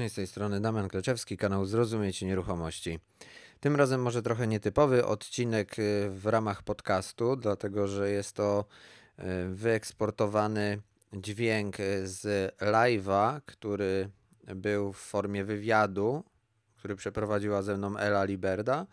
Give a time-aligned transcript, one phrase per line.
[0.00, 2.98] serdecznie, z tej strony Damian Kleczewski, kanał Zrozumieć Nieruchomości.
[3.60, 8.64] Tym razem może trochę nietypowy odcinek y, w ramach podcastu, dlatego że jest to
[9.18, 10.80] y, wyeksportowany
[11.12, 14.10] dźwięk y, z live'a, który
[14.54, 16.24] był w formie wywiadu,
[16.76, 18.86] który przeprowadziła ze mną Ela Liberda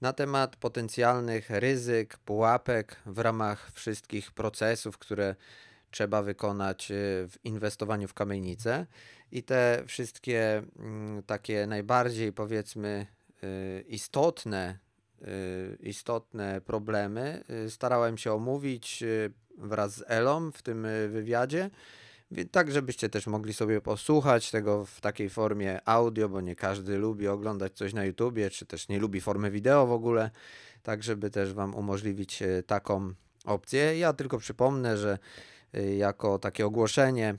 [0.00, 5.34] na temat potencjalnych ryzyk, pułapek w ramach wszystkich procesów, które
[5.92, 6.94] trzeba wykonać y,
[7.28, 8.86] w inwestowaniu w kamienicę.
[9.32, 13.06] I te wszystkie mm, takie najbardziej powiedzmy
[13.44, 14.78] y, istotne,
[15.22, 19.04] y, istotne problemy starałem się omówić
[19.58, 21.70] wraz z Elą w tym wywiadzie.
[22.50, 27.28] Tak, żebyście też mogli sobie posłuchać tego w takiej formie audio, bo nie każdy lubi
[27.28, 30.30] oglądać coś na YouTubie, czy też nie lubi formy wideo w ogóle.
[30.82, 33.98] Tak, żeby też Wam umożliwić taką opcję.
[33.98, 35.18] Ja tylko przypomnę, że
[35.96, 37.38] jako takie ogłoszenie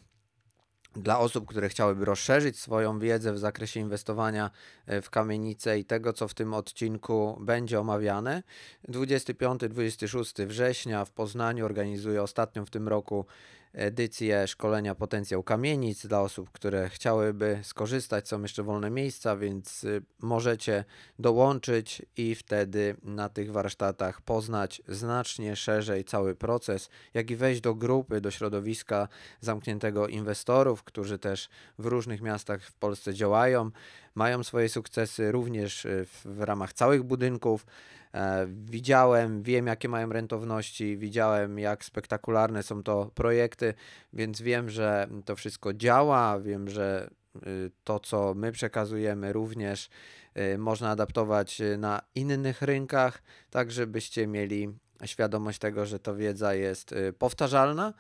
[0.95, 4.51] dla osób, które chciałyby rozszerzyć swoją wiedzę w zakresie inwestowania
[4.91, 8.43] y, w kamienice i tego, co w tym odcinku będzie omawiane.
[8.89, 13.25] 25-26 września w Poznaniu organizuję ostatnią w tym roku
[13.73, 18.27] edycję szkolenia Potencjał Kamienic dla osób, które chciałyby skorzystać.
[18.27, 20.85] Są jeszcze wolne miejsca, więc y, możecie
[21.19, 27.75] dołączyć i wtedy na tych warsztatach poznać znacznie szerzej cały proces, jak i wejść do
[27.75, 29.07] grupy, do środowiska
[29.41, 33.71] zamkniętego inwestorów, którzy też w różnych miastach w Polsce działają,
[34.15, 37.65] mają swoje sukcesy również y, w, w ramach całych budynków.
[38.13, 43.73] E, widziałem, wiem jakie mają rentowności, widziałem jak spektakularne są to projekty,
[44.13, 47.09] więc wiem, że to wszystko działa, wiem, że
[47.47, 49.89] y, to, co my przekazujemy, również
[50.37, 54.69] y, można adaptować na innych rynkach, tak żebyście mieli
[55.05, 57.93] świadomość tego, że to wiedza jest y, powtarzalna,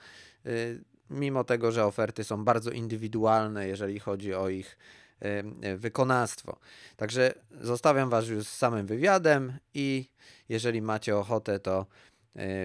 [1.09, 4.77] mimo tego, że oferty są bardzo indywidualne, jeżeli chodzi o ich
[5.77, 6.59] wykonawstwo.
[6.97, 10.09] Także zostawiam Was już z samym wywiadem i
[10.49, 11.85] jeżeli macie ochotę, to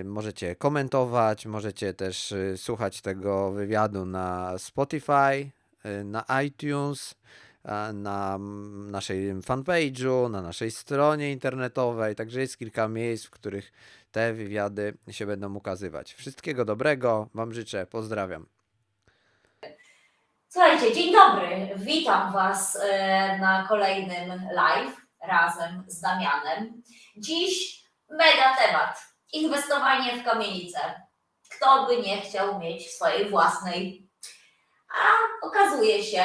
[0.04, 5.50] możecie komentować, możecie też y, słuchać tego wywiadu na Spotify,
[5.86, 7.14] y, na iTunes,
[7.94, 8.38] na
[8.90, 12.14] naszej fanpage'u, na naszej stronie internetowej.
[12.14, 13.72] Także jest kilka miejsc, w których
[14.12, 16.14] te wywiady się będą ukazywać.
[16.14, 17.86] Wszystkiego dobrego Wam życzę.
[17.86, 18.57] Pozdrawiam.
[20.50, 21.70] Słuchajcie, dzień dobry.
[21.76, 26.82] Witam Was e, na kolejnym live razem z Damianem.
[27.16, 29.02] Dziś mega temat.
[29.32, 31.02] Inwestowanie w kamienicę.
[31.50, 34.08] Kto by nie chciał mieć swojej własnej?
[34.90, 35.06] A
[35.46, 36.24] okazuje się,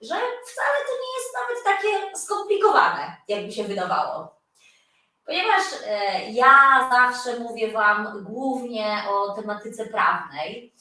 [0.00, 0.14] że
[0.46, 4.40] wcale to nie jest nawet takie skomplikowane, jakby się wydawało.
[5.26, 10.74] Ponieważ e, ja zawsze mówię Wam głównie o tematyce prawnej,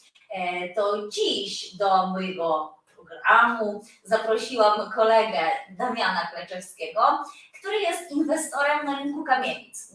[0.75, 7.23] to dziś do mojego programu zaprosiłam kolegę Damiana Kleczewskiego,
[7.59, 9.93] który jest inwestorem na rynku kamienic.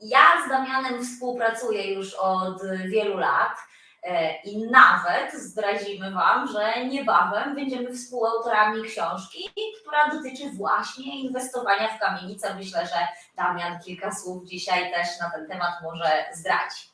[0.00, 3.56] Ja z Damianem współpracuję już od wielu lat
[4.02, 9.50] e, i nawet zdradzimy Wam, że niebawem będziemy współautorami książki,
[9.80, 12.54] która dotyczy właśnie inwestowania w kamienice.
[12.54, 16.88] Myślę, że Damian kilka słów dzisiaj też na ten temat może zdradzić.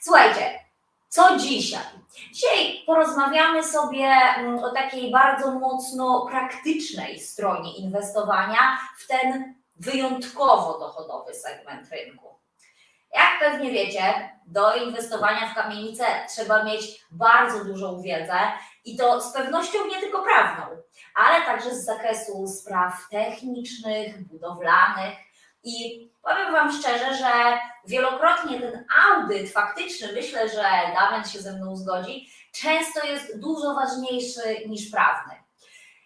[0.00, 0.65] Słuchajcie,
[1.08, 1.84] co dzisiaj?
[2.32, 11.34] Dzisiaj porozmawiamy sobie mm, o takiej bardzo mocno praktycznej stronie inwestowania w ten wyjątkowo dochodowy
[11.34, 12.26] segment rynku.
[13.14, 18.38] Jak pewnie wiecie, do inwestowania w kamienicę trzeba mieć bardzo dużą wiedzę
[18.84, 20.76] i to z pewnością nie tylko prawną,
[21.14, 25.18] ale także z zakresu spraw technicznych, budowlanych,
[25.66, 30.62] i powiem Wam szczerze, że wielokrotnie ten audyt faktyczny, myślę, że
[30.94, 35.34] Damian się ze mną zgodzi, często jest dużo ważniejszy niż prawny.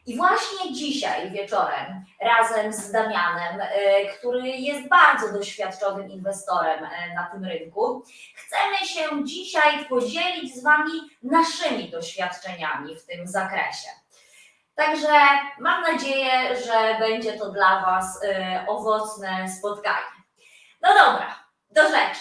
[0.07, 3.67] I właśnie dzisiaj wieczorem razem z Damianem, y,
[4.19, 8.05] który jest bardzo doświadczonym inwestorem y, na tym rynku,
[8.35, 10.93] chcemy się dzisiaj podzielić z Wami
[11.23, 13.89] naszymi doświadczeniami w tym zakresie.
[14.81, 15.19] Także
[15.59, 18.29] mam nadzieję, że będzie to dla Was y,
[18.69, 20.13] owocne spotkanie.
[20.83, 21.35] No dobra,
[21.71, 22.21] do rzeczy.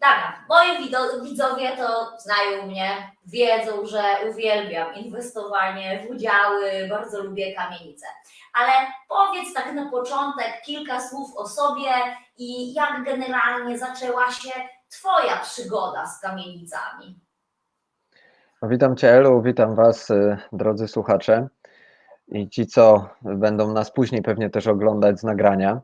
[0.00, 0.90] Dobra, moi
[1.22, 8.06] widzowie to znają mnie, wiedzą, że uwielbiam inwestowanie w udziały, bardzo lubię kamienice.
[8.52, 8.72] Ale
[9.08, 11.92] powiedz tak na początek kilka słów o sobie
[12.36, 14.50] i jak generalnie zaczęła się
[14.90, 17.20] Twoja przygoda z kamienicami.
[18.62, 21.48] No, witam Cię, Elu, witam Was, y, drodzy słuchacze
[22.32, 25.80] i ci, co będą nas później pewnie też oglądać z nagrania.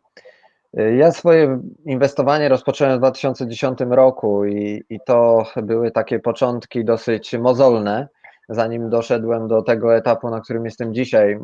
[0.97, 8.09] Ja swoje inwestowanie rozpocząłem w 2010 roku i, i to były takie początki dosyć mozolne,
[8.49, 11.39] zanim doszedłem do tego etapu, na którym jestem dzisiaj,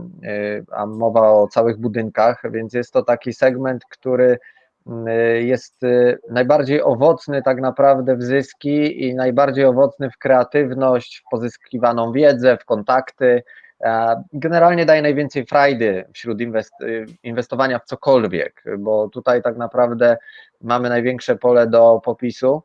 [0.72, 4.38] a mowa o całych budynkach, więc jest to taki segment, który
[5.40, 5.80] jest
[6.30, 12.64] najbardziej owocny tak naprawdę w zyski i najbardziej owocny w kreatywność, w pozyskiwaną wiedzę, w
[12.64, 13.42] kontakty.
[14.32, 16.38] Generalnie daje najwięcej frajdy wśród
[17.22, 20.16] inwestowania w cokolwiek, bo tutaj tak naprawdę
[20.60, 22.62] mamy największe pole do popisu.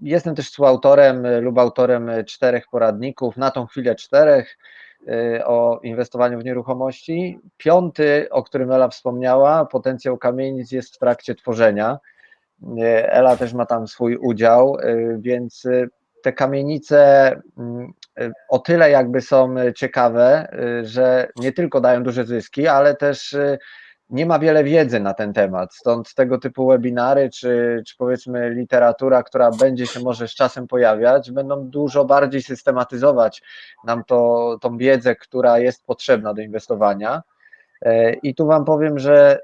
[0.00, 4.58] Jestem też współautorem lub autorem czterech poradników, na tą chwilę czterech,
[5.44, 7.38] o inwestowaniu w nieruchomości.
[7.56, 11.98] Piąty, o którym Ela wspomniała, potencjał kamienic jest w trakcie tworzenia.
[13.04, 14.76] Ela też ma tam swój udział,
[15.18, 15.66] więc
[16.22, 17.32] te kamienice
[18.48, 20.48] o tyle jakby są ciekawe,
[20.82, 23.36] że nie tylko dają duże zyski, ale też
[24.10, 29.22] nie ma wiele wiedzy na ten temat, stąd tego typu webinary, czy, czy powiedzmy literatura,
[29.22, 33.42] która będzie się może z czasem pojawiać, będą dużo bardziej systematyzować
[33.84, 37.22] nam to, tą wiedzę, która jest potrzebna do inwestowania.
[38.22, 39.40] I tu Wam powiem, że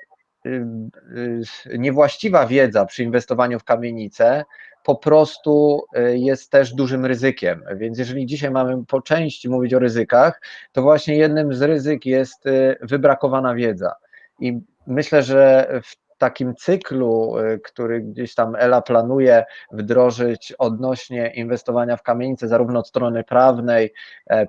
[1.79, 4.45] niewłaściwa wiedza przy inwestowaniu w kamienice
[4.85, 5.85] po prostu
[6.15, 7.63] jest też dużym ryzykiem.
[7.77, 10.41] Więc jeżeli dzisiaj mamy po części mówić o ryzykach,
[10.73, 12.45] to właśnie jednym z ryzyk jest
[12.81, 13.95] wybrakowana wiedza.
[14.41, 17.35] I myślę, że w takim cyklu,
[17.65, 23.93] który gdzieś tam Ela planuje wdrożyć odnośnie inwestowania w kamienice, zarówno od strony prawnej,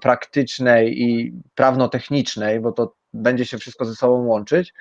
[0.02, 4.74] praktycznej i prawno-technicznej, bo to będzie się wszystko ze sobą łączyć,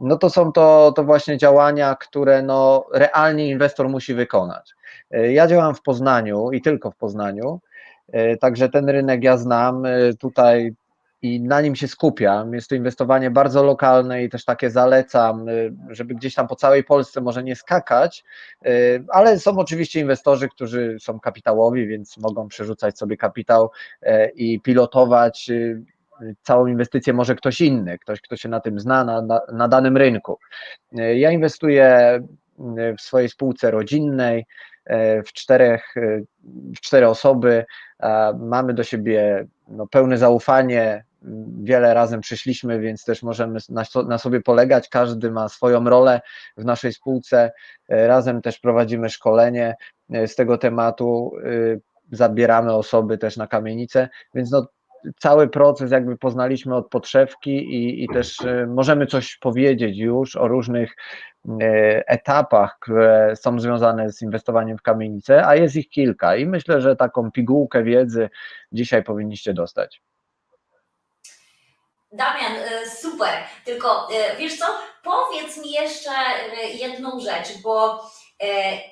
[0.00, 4.74] no to są to, to właśnie działania, które no realnie inwestor musi wykonać.
[5.10, 7.60] Ja działam w Poznaniu i tylko w Poznaniu,
[8.40, 9.82] także ten rynek ja znam.
[10.20, 10.74] Tutaj
[11.22, 12.54] i na nim się skupiam.
[12.54, 15.46] Jest to inwestowanie bardzo lokalne i też takie zalecam,
[15.88, 18.24] żeby gdzieś tam po całej Polsce może nie skakać,
[19.08, 23.70] ale są oczywiście inwestorzy, którzy są kapitałowi, więc mogą przerzucać sobie kapitał
[24.34, 25.50] i pilotować
[26.42, 30.38] całą inwestycję może ktoś inny, ktoś, kto się na tym zna, na, na, danym rynku.
[30.92, 32.18] Ja inwestuję
[32.98, 34.46] w swojej spółce rodzinnej,
[35.26, 35.94] w czterech,
[36.76, 37.64] w cztery osoby,
[38.38, 41.04] mamy do siebie no, pełne zaufanie,
[41.62, 44.88] wiele razem przyszliśmy, więc też możemy na, na, sobie polegać.
[44.88, 46.20] Każdy ma swoją rolę
[46.56, 47.52] w naszej spółce.
[47.88, 49.76] Razem też prowadzimy szkolenie
[50.26, 51.32] z tego tematu.
[52.12, 54.66] Zabieramy osoby też na kamienicę, więc no,
[55.18, 58.36] cały proces jakby poznaliśmy od podszewki i, i też
[58.66, 60.96] możemy coś powiedzieć już o różnych
[62.06, 66.96] etapach, które są związane z inwestowaniem w kamienicę, a jest ich kilka i myślę, że
[66.96, 68.30] taką pigułkę wiedzy
[68.72, 70.02] dzisiaj powinniście dostać.
[72.12, 72.52] Damian,
[73.00, 73.28] super,
[73.64, 74.08] tylko
[74.38, 74.66] wiesz co,
[75.04, 76.10] powiedz mi jeszcze
[76.74, 78.00] jedną rzecz, bo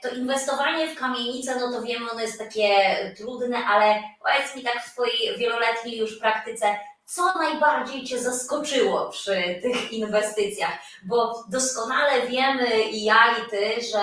[0.03, 2.69] to inwestowanie w kamienicę, no to wiemy, ono jest takie
[3.17, 6.67] trudne, ale powiedz mi tak w swojej wieloletniej już praktyce,
[7.05, 10.73] co najbardziej Cię zaskoczyło przy tych inwestycjach?
[11.05, 14.03] Bo doskonale wiemy i ja i Ty, że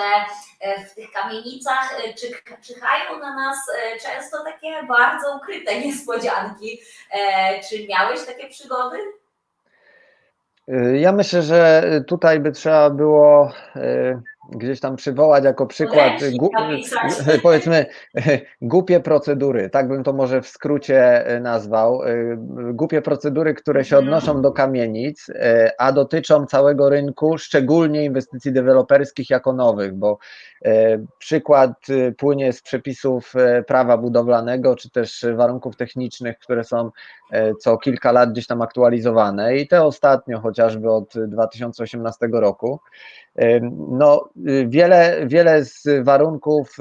[0.90, 1.98] w tych kamienicach
[2.62, 3.56] czyhają na nas
[4.02, 6.80] często takie bardzo ukryte niespodzianki.
[7.68, 8.98] Czy miałeś takie przygody?
[10.94, 13.52] Ja myślę, że tutaj by trzeba było
[14.50, 16.50] gdzieś tam przywołać jako przykład, gu,
[17.42, 17.86] powiedzmy,
[18.62, 22.02] głupie procedury, tak bym to może w skrócie e, nazwał.
[22.02, 22.36] E,
[22.72, 24.14] głupie procedury, które się Mhm.
[24.14, 30.18] odnoszą do kamienic, e, a dotyczą całego rynku, szczególnie inwestycji deweloperskich jako nowych, bo
[31.18, 31.72] przykład
[32.18, 33.32] płynie z przepisów
[33.66, 36.90] prawa budowlanego, czy też warunków technicznych, które są
[37.60, 42.80] co kilka lat gdzieś tam aktualizowane i te ostatnio chociażby od 2018 roku.
[43.90, 44.28] No,
[44.66, 46.76] wiele, wiele z warunków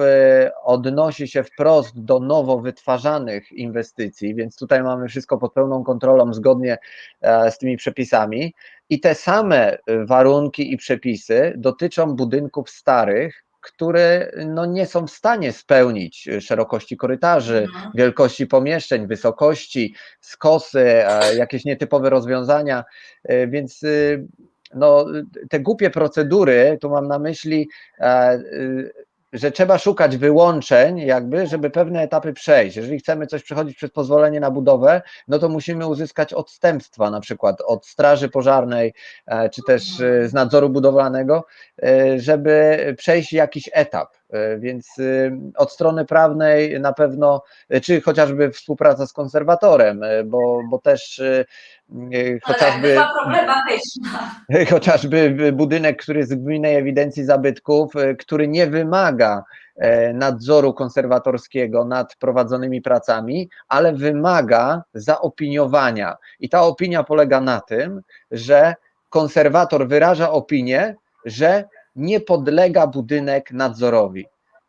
[0.64, 6.78] odnosi się wprost do nowo wytwarzanych inwestycji, więc tutaj mamy wszystko pod pełną kontrolą zgodnie
[7.50, 8.54] z tymi przepisami.
[8.90, 15.52] I te same warunki i przepisy dotyczą budynków starych, które no, nie są w stanie
[15.52, 17.92] spełnić szerokości korytarzy, Mhm.
[17.96, 21.04] wielkości pomieszczeń, wysokości, skosy,
[21.38, 22.84] jakieś nietypowe rozwiązania,
[23.48, 23.82] więc
[24.76, 25.06] no,
[25.50, 27.70] te głupie procedury, tu mam na myśli,
[29.34, 32.78] że trzeba szukać wyłączeń, jakby, żeby pewne etapy przejść.
[32.78, 37.62] Jeżeli chcemy coś przechodzić przez pozwolenie na budowę, no to musimy uzyskać odstępstwa, na przykład
[37.62, 38.94] od Straży Pożarnej,
[39.52, 39.84] czy też
[40.26, 41.46] z nadzoru budowlanego,
[42.18, 44.10] żeby przejść jakiś etap.
[44.60, 44.88] Więc
[45.58, 47.44] od strony prawnej na pewno,
[47.84, 51.22] czy chociażby współpraca z konserwatorem, bo, bo też
[52.44, 52.98] chociażby,
[54.70, 59.44] chociażby budynek, który jest w gminnej ewidencji zabytków, który nie wymaga
[59.76, 66.18] e, nadzoru konserwatorskiego nad prowadzonymi pracami, ale wymaga zaopiniowania.
[66.40, 68.76] I ta opinia polega na tym, że
[69.10, 71.64] konserwator wyraża opinię, że
[71.96, 74.26] nie podlega budynek nadzorowi.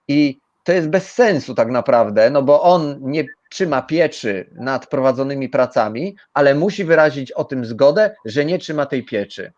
[0.09, 5.49] I to jest bez sensu tak naprawdę, no bo on nie trzyma pieczy nad prowadzonymi
[5.49, 9.53] pracami, ale musi wyrazić o tym zgodę, że nie trzyma tej pieczy.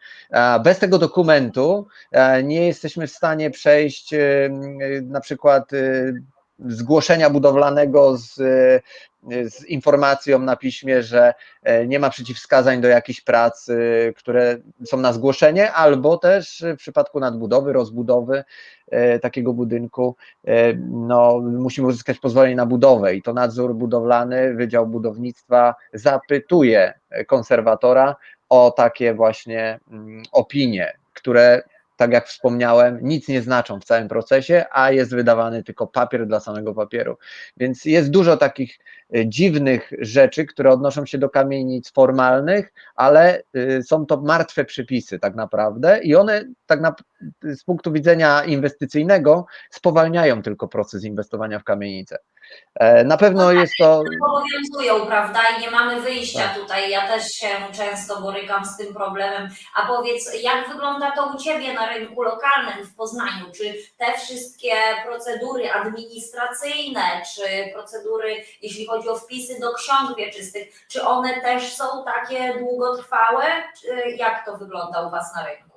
[0.64, 4.18] Bez tego dokumentu e, nie jesteśmy w stanie przejść e,
[5.02, 6.12] na przykład e,
[6.66, 8.40] zgłoszenia budowlanego z,
[9.44, 11.34] z informacją na piśmie, że
[11.86, 13.70] nie ma przeciwwskazań do jakichś prac,
[14.16, 18.44] które są na zgłoszenie, albo też w przypadku nadbudowy, rozbudowy
[19.22, 20.16] takiego budynku,
[20.90, 23.14] no, musimy uzyskać pozwolenie na budowę.
[23.14, 26.94] I to nadzór budowlany, Wydział Budownictwa zapytuje
[27.26, 28.16] konserwatora
[28.48, 31.62] o takie właśnie mm, opinie, które
[31.96, 36.40] tak jak wspomniałem, nic nie znaczą w całym procesie, a jest wydawany tylko papier dla
[36.40, 37.18] samego papieru.
[37.56, 38.78] Więc jest dużo takich
[39.16, 45.18] y, dziwnych rzeczy, które odnoszą się do kamienic formalnych, ale y, są to martwe przepisy
[45.18, 46.94] tak naprawdę i one tak na,
[47.42, 52.18] z punktu widzenia inwestycyjnego spowalniają tylko proces inwestowania w kamienice.
[52.80, 55.40] E, Na pewno jest to obowiązują, prawda?
[55.58, 56.54] I nie mamy wyjścia Tak.
[56.54, 56.90] tutaj.
[56.90, 59.48] Ja też się często borykam z tym problemem.
[59.76, 63.46] A powiedz, jak wygląda to u Ciebie na rynku lokalnym w Poznaniu?
[63.56, 64.72] Czy te wszystkie
[65.06, 67.02] procedury administracyjne,
[67.34, 73.44] czy procedury, jeśli chodzi o wpisy do ksiąg wieczystych, czy one też są takie długotrwałe?
[74.16, 75.75] Jak to wygląda u Was na rynku?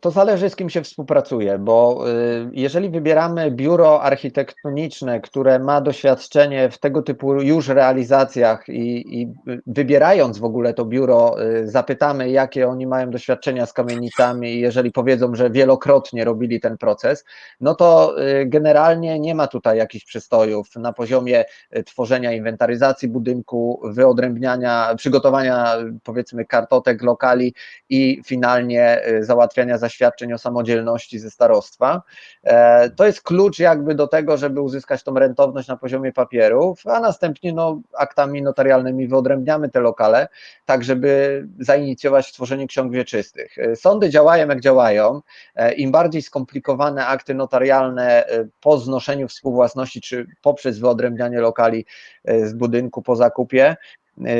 [0.00, 6.70] To zależy z kim się współpracuje, bo y, jeżeli wybieramy biuro architektoniczne, które ma doświadczenie
[6.70, 9.32] w tego typu już realizacjach i, i
[9.66, 14.92] wybierając w ogóle to biuro, y, zapytamy, jakie oni mają doświadczenia z kamienicami i jeżeli
[14.92, 17.24] powiedzą, że wielokrotnie robili ten proces,
[17.60, 21.44] no to y, generalnie nie ma tutaj jakichś przystojów na poziomie
[21.86, 27.54] tworzenia inwentaryzacji budynku, wyodrębniania, przygotowania powiedzmy kartotek lokali
[27.88, 29.24] i finalnie y,
[29.64, 32.02] załatwiania zaświadczeń o samodzielności ze starostwa.
[32.42, 37.00] E, To jest klucz jakby do tego, żeby uzyskać tą rentowność na poziomie papierów, a
[37.00, 40.28] następnie no, aktami notarialnymi wyodrębniamy te lokale,
[40.66, 43.58] tak żeby zainicjować tworzenie ksiąg wieczystych.
[43.58, 45.20] E, Sądy działają jak działają.
[45.54, 48.24] E, Im bardziej skomplikowane akty notarialne
[48.60, 51.86] po znoszeniu współwłasności czy poprzez wyodrębnianie lokali
[52.24, 53.76] z budynku po zakupie,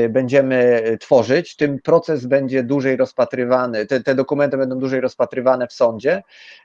[0.08, 6.22] będziemy tworzyć, tym proces będzie dłużej rozpatrywany, te, te dokumenty będą dłużej rozpatrywane w sądzie,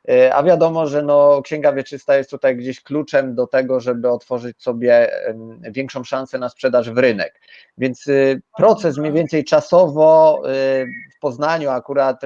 [0.10, 4.62] e, a wiadomo, że no, księga wieczysta jest tutaj gdzieś kluczem do tego, żeby otworzyć
[4.62, 5.12] sobie
[5.62, 7.42] większą szansę na sprzedaż w rynek.
[7.78, 8.06] Więc
[8.58, 10.42] proces mniej więcej czasowo
[11.16, 12.22] w Poznaniu akurat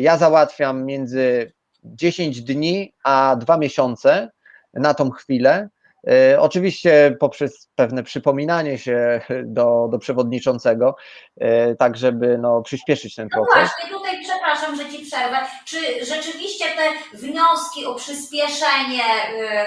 [0.00, 1.52] ja załatwiam między
[1.84, 4.30] 10 dni a 2 miesiące
[4.74, 5.68] na tą chwilę.
[6.08, 10.96] E, Oczywiście poprzez pewne przypominanie się do, do przewodniczącego,
[11.40, 13.70] e, tak żeby no, przyspieszyć ten No proces.
[13.70, 15.36] właśnie, tutaj przepraszam, że Ci przerwę.
[15.64, 19.04] Czy rzeczywiście te wnioski o przyspieszenie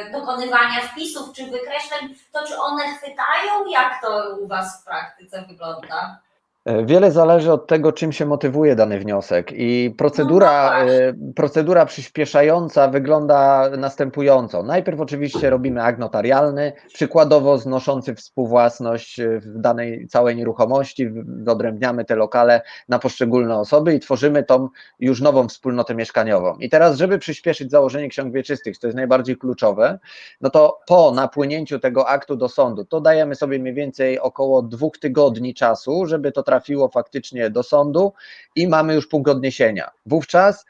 [0.08, 3.68] y, dokonywania wpisów czy wykreśleń, to czy one chwytają?
[3.72, 6.20] Jak to u Was w praktyce wygląda?
[6.66, 11.06] E, Wiele zależy od tego, czym się motywuje dany wniosek i procedura, No właśnie.
[11.08, 14.64] e, procedura przyspieszająca wygląda następująco.
[14.64, 22.16] Najpierw oczywiście robimy akt notarialny, przykładowo znoszący współwłasność e, w danej całej nieruchomości, wyodrębniamy te
[22.16, 24.68] lokale na poszczególne osoby i tworzymy tą
[25.00, 26.56] już nową wspólnotę mieszkaniową.
[26.56, 30.00] I teraz, żeby przyspieszyć założenie ksiąg wieczystych, to jest najbardziej kluczowe,
[30.42, 34.98] no to po napłynięciu tego aktu do sądu, to dajemy sobie mniej więcej około dwóch
[34.98, 38.14] tygodni czasu, żeby to trafiło faktycznie do sądu
[38.56, 39.92] i mamy już punkt odniesienia.
[40.06, 40.66] Wówczas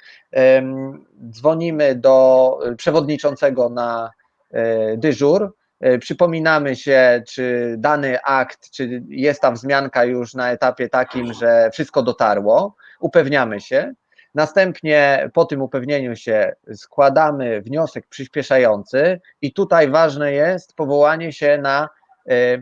[1.30, 4.12] dzwonimy do przewodniczącego na
[4.52, 10.90] e, dyżur, e, przypominamy się, czy dany akt, czy jest ta wzmianka już na etapie
[10.90, 13.94] takim, że wszystko dotarło, upewniamy się.
[14.36, 21.90] Następnie po tym upewnieniu się składamy wniosek przyspieszający i tutaj ważne jest powołanie się na
[22.30, 22.58] e,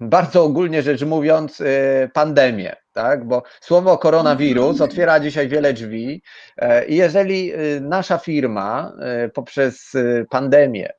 [0.00, 3.24] bardzo ogólnie rzecz mówiąc, e, pandemię, tak?
[3.24, 6.22] Bo słowo koronawirus otwiera dzisiaj wiele drzwi
[6.56, 9.92] e, i jeżeli e, nasza firma e, poprzez
[10.30, 10.92] pandemię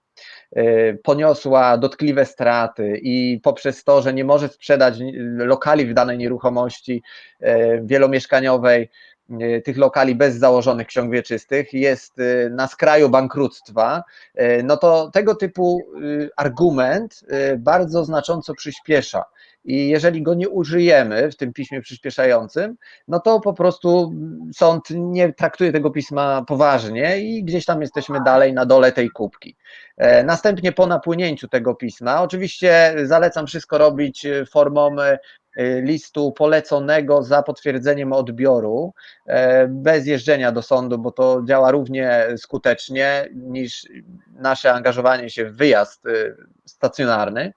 [1.03, 4.95] poniosła dotkliwe straty i poprzez to, że nie może sprzedać
[5.37, 7.03] lokali w danej nieruchomości
[7.81, 8.89] wielomieszkaniowej,
[9.65, 14.03] tych lokali bez założonych ksiąg wieczystych, jest e, na skraju bankructwa,
[14.35, 15.81] e, no to tego typu
[16.35, 17.21] argument
[17.57, 19.23] bardzo znacząco przyspiesza.
[19.65, 22.75] i jeżeli go nie użyjemy w tym piśmie przyspieszającym,
[23.07, 24.13] no to po prostu
[24.53, 29.55] sąd nie traktuje tego pisma poważnie i gdzieś tam jesteśmy dalej na dole tej kubki.
[29.97, 35.19] E, Następnie po napłynięciu tego pisma, oczywiście zalecam wszystko robić e, formą e,
[35.81, 38.93] listu poleconego za potwierdzeniem odbioru,
[39.25, 43.87] e, bez jeżdżenia do sądu, bo to działa równie skutecznie niż
[44.35, 46.11] nasze angażowanie się w wyjazd e,
[46.65, 47.53] stacjonarny.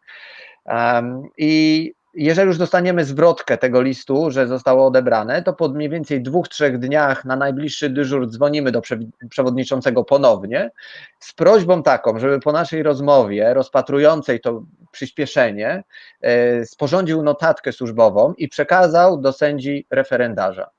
[1.38, 6.48] I jeżeli już dostaniemy zwrotkę tego listu, że zostało odebrane, to po mniej więcej dwóch,
[6.48, 8.82] trzech dniach na najbliższy dyżur dzwonimy do
[9.30, 10.70] przewodniczącego ponownie
[11.18, 15.84] z prośbą taką, żeby po naszej rozmowie rozpatrującej to przyspieszenie
[16.20, 20.70] e, sporządził notatkę służbową i przekazał do sędzi referendarza.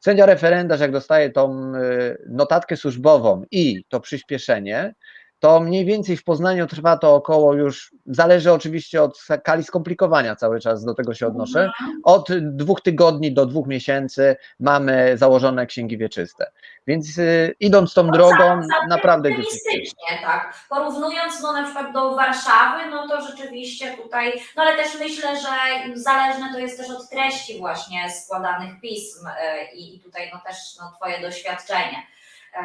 [0.00, 4.94] Sędzia referendarz, jak dostaje tą e, notatkę służbową i to przyspieszenie,
[5.40, 10.60] to mniej więcej w Poznaniu trwa to około już, zależy oczywiście od skali skomplikowania cały
[10.60, 11.70] czas, do tego się odnoszę,
[12.04, 16.50] od dwóch tygodni do dwóch miesięcy mamy założone księgi wieczyste.
[16.86, 20.54] Więc y, idąc tą No, drogą, całkiem naprawdę optymistycznie, tak.
[20.68, 25.48] Porównując no na przykład do Warszawy, no to rzeczywiście tutaj, no ale też myślę, że
[25.94, 30.56] zależne to jest też od treści właśnie składanych pism e, i i tutaj no też
[30.80, 32.06] no, Twoje doświadczenie.
[32.54, 32.58] E,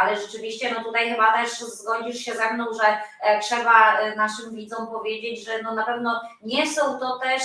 [0.00, 4.54] Ale rzeczywiście, no tutaj chyba też zgodzisz się ze mną, że e, trzeba e, naszym
[4.54, 7.42] widzom powiedzieć, że no na pewno nie są to też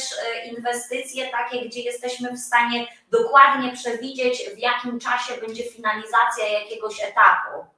[0.51, 7.76] inwestycje takie, gdzie jesteśmy w stanie dokładnie przewidzieć, w jakim czasie będzie finalizacja jakiegoś etapu.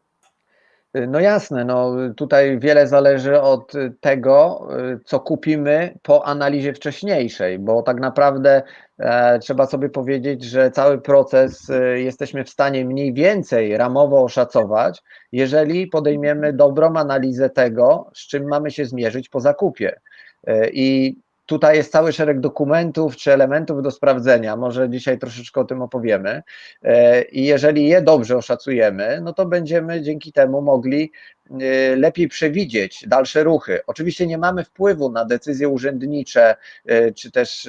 [0.93, 7.81] No jasne, no tutaj wiele zależy od tego, y, co kupimy po analizie wcześniejszej, bo
[7.81, 8.61] tak naprawdę
[8.97, 15.01] e, trzeba sobie powiedzieć, że cały proces e, jesteśmy w stanie mniej więcej ramowo oszacować,
[15.31, 19.99] jeżeli podejmiemy dobrą analizę tego, z czym mamy się zmierzyć po zakupie.
[20.47, 21.17] E, I
[21.49, 24.55] tutaj jest cały szereg dokumentów czy elementów do sprawdzenia.
[24.55, 26.43] Może dzisiaj troszeczkę o tym opowiemy.
[26.83, 31.11] E, I jeżeli je dobrze oszacujemy, no to będziemy dzięki temu mogli
[31.51, 33.79] e, lepiej przewidzieć dalsze ruchy.
[33.87, 37.67] Oczywiście nie mamy wpływu na decyzje urzędnicze e, czy też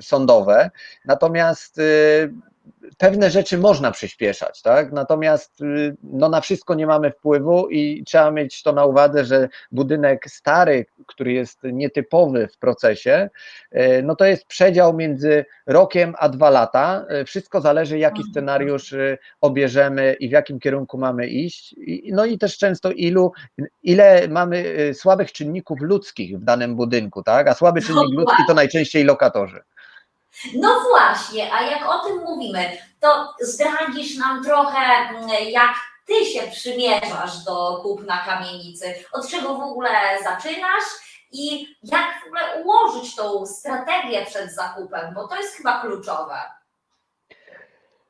[0.00, 0.70] sądowe,
[1.04, 1.80] natomiast
[2.98, 4.92] pewne rzeczy można przyspieszać, tak?
[4.92, 9.48] Natomiast y, no, na wszystko nie mamy wpływu i trzeba mieć to na uwadze, że
[9.72, 13.30] budynek stary, który jest nietypowy w procesie,
[13.76, 17.04] y, no to jest przedział między rokiem a dwa lata.
[17.20, 18.30] Y, Wszystko zależy, jaki Mhm.
[18.32, 18.94] scenariusz
[19.40, 21.74] obierzemy i w jakim kierunku mamy iść.
[22.12, 23.32] No i też często ilu,
[23.82, 27.48] ile mamy słabych czynników ludzkich w danym budynku, tak?
[27.48, 29.60] A słaby czynnik ludzki to najczęściej lokatorzy.
[30.54, 35.74] No właśnie, a jak o tym mówimy, to zdradzisz nam trochę, mm, jak
[36.06, 39.90] ty się przymierzasz do kupna kamienicy, od czego w ogóle
[40.22, 40.84] zaczynasz
[41.32, 46.55] i jak w ogóle ułożyć tą strategię przed zakupem, bo to jest chyba kluczowe.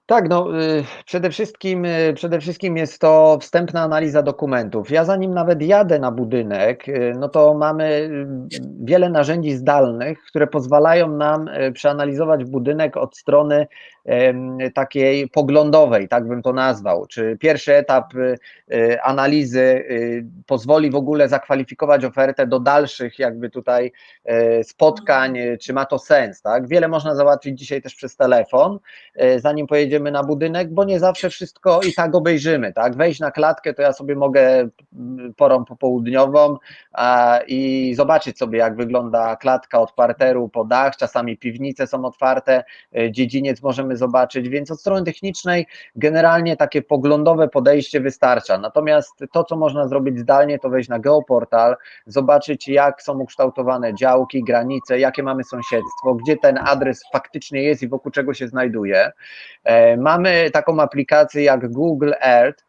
[0.07, 4.91] Tak, no y, przede wszystkim, y, przede wszystkim jest to wstępna analiza dokumentów.
[4.91, 8.11] Ja zanim nawet jadę na budynek, y, no to mamy
[8.81, 13.67] wiele narzędzi zdalnych, które pozwalają nam przeanalizować budynek od strony
[14.75, 17.07] takiej poglądowej, tak bym to nazwał.
[17.07, 18.39] Czy pierwszy etap y,
[18.75, 23.93] y, analizy y, pozwoli w ogóle zakwalifikować ofertę do dalszych jakby tutaj
[24.25, 26.69] e, spotkań, y, czy ma to sens, tak?
[26.69, 28.79] Wiele można załatwić dzisiaj też przez telefon,
[29.15, 32.97] e, zanim pojedziemy na budynek, bo nie zawsze wszystko i tak obejrzymy, tak?
[32.97, 36.57] Wejść na klatkę to ja sobie mogę mm, porą popołudniową
[37.47, 42.65] i zobaczyć sobie, jak wygląda klatka od parteru po dach, czasami piwnice są otwarte,
[42.97, 48.59] e, dziedziniec możemy zobaczyć, więc od strony technicznej generalnie takie poglądowe podejście wystarcza.
[48.59, 54.45] Natomiast to, co można zrobić zdalnie, to wejść na geoportal, zobaczyć, jak są ukształtowane działki,
[54.45, 59.13] granice, jakie mamy sąsiedztwo, gdzie ten adres faktycznie jest i wokół czego się znajduje.
[59.65, 62.66] E, Mamy taką aplikację jak Google Earth,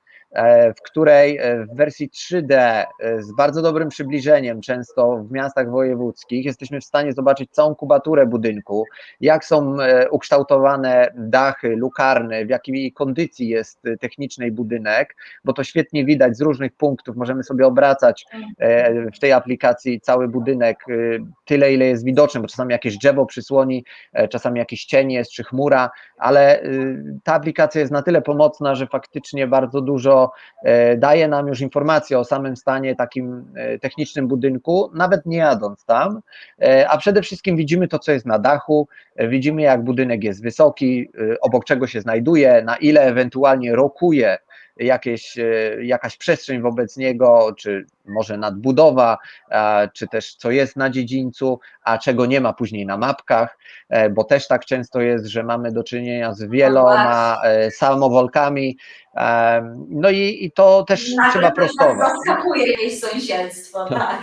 [0.78, 2.86] w której e, w wersji 3D e,
[3.24, 8.86] z bardzo dobrym przybliżeniem, często w miastach wojewódzkich, jesteśmy w stanie zobaczyć całą kubaturę budynku,
[9.22, 15.64] jak są e, ukształtowane dachy, lukarny, w jakiej kondycji jest e, technicznej budynek, bo to
[15.64, 17.16] świetnie widać z różnych punktów.
[17.16, 18.26] Możemy sobie obracać
[18.58, 20.94] e, w tej aplikacji cały budynek e,
[21.46, 25.44] tyle, ile jest widoczny, bo czasami jakieś drzewo przysłoni, e, czasami jakiś cień jest, czy
[25.44, 26.62] chmura, ale
[27.24, 30.17] ta aplikacja jest na tyle pomocna, że faktycznie bardzo dużo
[30.64, 35.86] e, daje nam już informacji o samym stanie takim e, technicznym budynku, nawet nie jadąc
[35.86, 36.22] tam,
[36.62, 38.88] E, a przede wszystkim widzimy to, co jest na dachu,
[39.20, 41.10] widzimy jak budynek jest wysoki,
[41.42, 44.38] obok czego się znajduje, na ile ewentualnie rokuje
[44.80, 45.44] jakieś, e,
[45.84, 49.18] jakaś przestrzeń wobec niego, czy może nadbudowa,
[49.94, 53.58] czy też co jest na dziedzińcu, a czego nie ma później na mapkach,
[53.90, 58.78] e, bo też tak często jest, że mamy do czynienia z wieloma e, samowolkami,
[59.90, 62.10] no i, i to też Nagle trzeba prostować.
[62.26, 64.22] Zaskakuje jej sąsiedztwo, tak.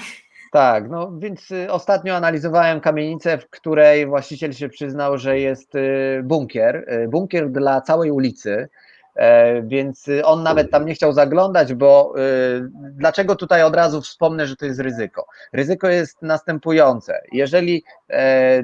[0.55, 6.21] Tak, no więc y, ostatnio analizowałem kamienicę, w której właściciel się przyznał, że jest y,
[6.25, 8.69] bunkier, y, bunkier dla całej ulicy,
[9.63, 14.47] więc y, on nawet tam nie chciał zaglądać, bo y, dlaczego tutaj od razu wspomnę,
[14.47, 15.27] że to jest ryzyko?
[15.53, 17.21] Ryzyko jest następujące.
[17.33, 18.63] Jeżeli e,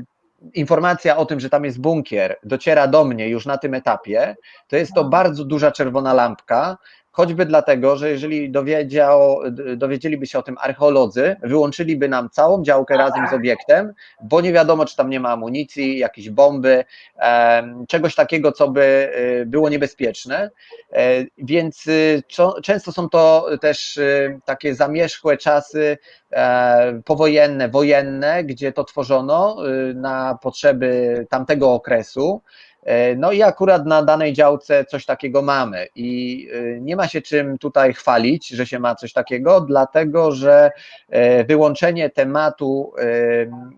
[0.55, 4.37] informacja o tym, że tam jest bunkier, dociera do mnie już na tym etapie,
[4.69, 6.79] to jest to bardzo duża czerwona lampka,
[7.13, 9.41] choćby dlatego, że jeżeli dowiedział,
[9.77, 13.93] dowiedzieliby się o tym archeolodzy, wyłączyliby nam całą działkę razem z obiektem,
[14.23, 16.85] bo nie wiadomo, czy tam nie ma amunicji, jakieś bomby,
[17.89, 20.51] czegoś takiego, co by y, było niebezpieczne.
[20.93, 22.23] E, Więc y,
[22.63, 25.99] często są to też y, takie zamierzchłe czasy
[26.33, 29.57] e, powojenne, wojenne, gdzie to tworzono
[29.95, 32.43] na potrzeby tamtego okresu.
[32.83, 37.23] E, No i akurat na danej działce coś takiego mamy i y, nie ma się
[37.23, 40.71] czym tutaj chwalić, że się ma coś takiego, dlatego że
[41.09, 42.93] e, wyłączenie tematu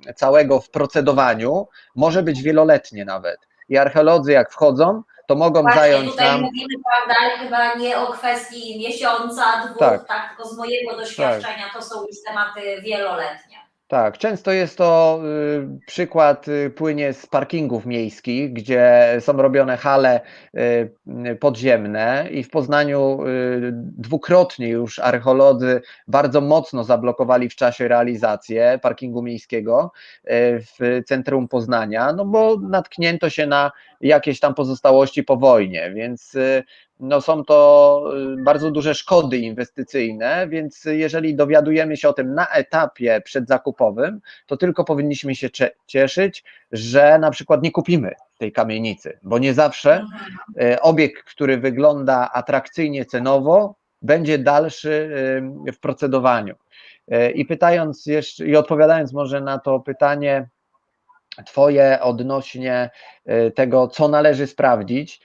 [0.09, 3.39] e, całego w procedowaniu może być wieloletnie nawet.
[3.69, 8.07] I archeolodzy jak wchodzą, to mogą Właśnie zająć tutaj nam mówimy, prawda, chyba nie o
[8.13, 10.07] kwestii miesiąca, dwóch, Tak.
[10.07, 13.62] tak, tylko z mojego doświadczenia to są już tematy wieloletnie.
[13.93, 20.21] Tak, często jest to y, przykład, y, płynie z parkingów miejskich, gdzie są robione hale
[20.21, 20.61] y,
[21.31, 28.79] y, podziemne i w Poznaniu y, dwukrotnie już archeolodzy bardzo mocno zablokowali w czasie realizację
[28.83, 29.93] parkingu miejskiego
[30.25, 36.37] y, w centrum Poznania, no bo natknięto się na jakieś tam pozostałości po wojnie, więc
[37.03, 38.05] no są to
[38.39, 44.57] y, bardzo duże szkody inwestycyjne, więc jeżeli dowiadujemy się o tym na etapie przedzakupowym, to
[44.57, 45.49] tylko powinniśmy się
[45.87, 50.73] cieszyć, że na przykład nie kupimy tej kamienicy, bo nie zawsze Mhm.
[50.73, 55.11] y, obiekt, który wygląda atrakcyjnie cenowo, będzie dalszy
[55.69, 56.55] y, w procedowaniu.
[57.35, 60.49] I pytając jeszcze, i odpowiadając może na to pytanie
[61.47, 62.91] Twoje odnośnie
[63.55, 65.21] tego, co należy sprawdzić,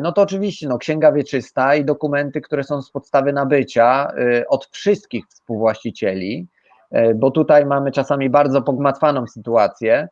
[0.00, 4.66] no to oczywiście no, księga wieczysta i dokumenty, które są z podstawy nabycia y, od
[4.66, 6.48] wszystkich współwłaścicieli,
[6.96, 10.08] y, bo tutaj mamy czasami bardzo pogmatwaną sytuację.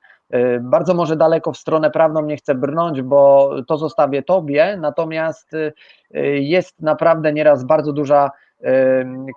[0.60, 5.50] Bardzo może daleko w stronę prawną nie chcę brnąć, bo to zostawię Tobie, natomiast
[6.34, 8.30] jest naprawdę nieraz bardzo duża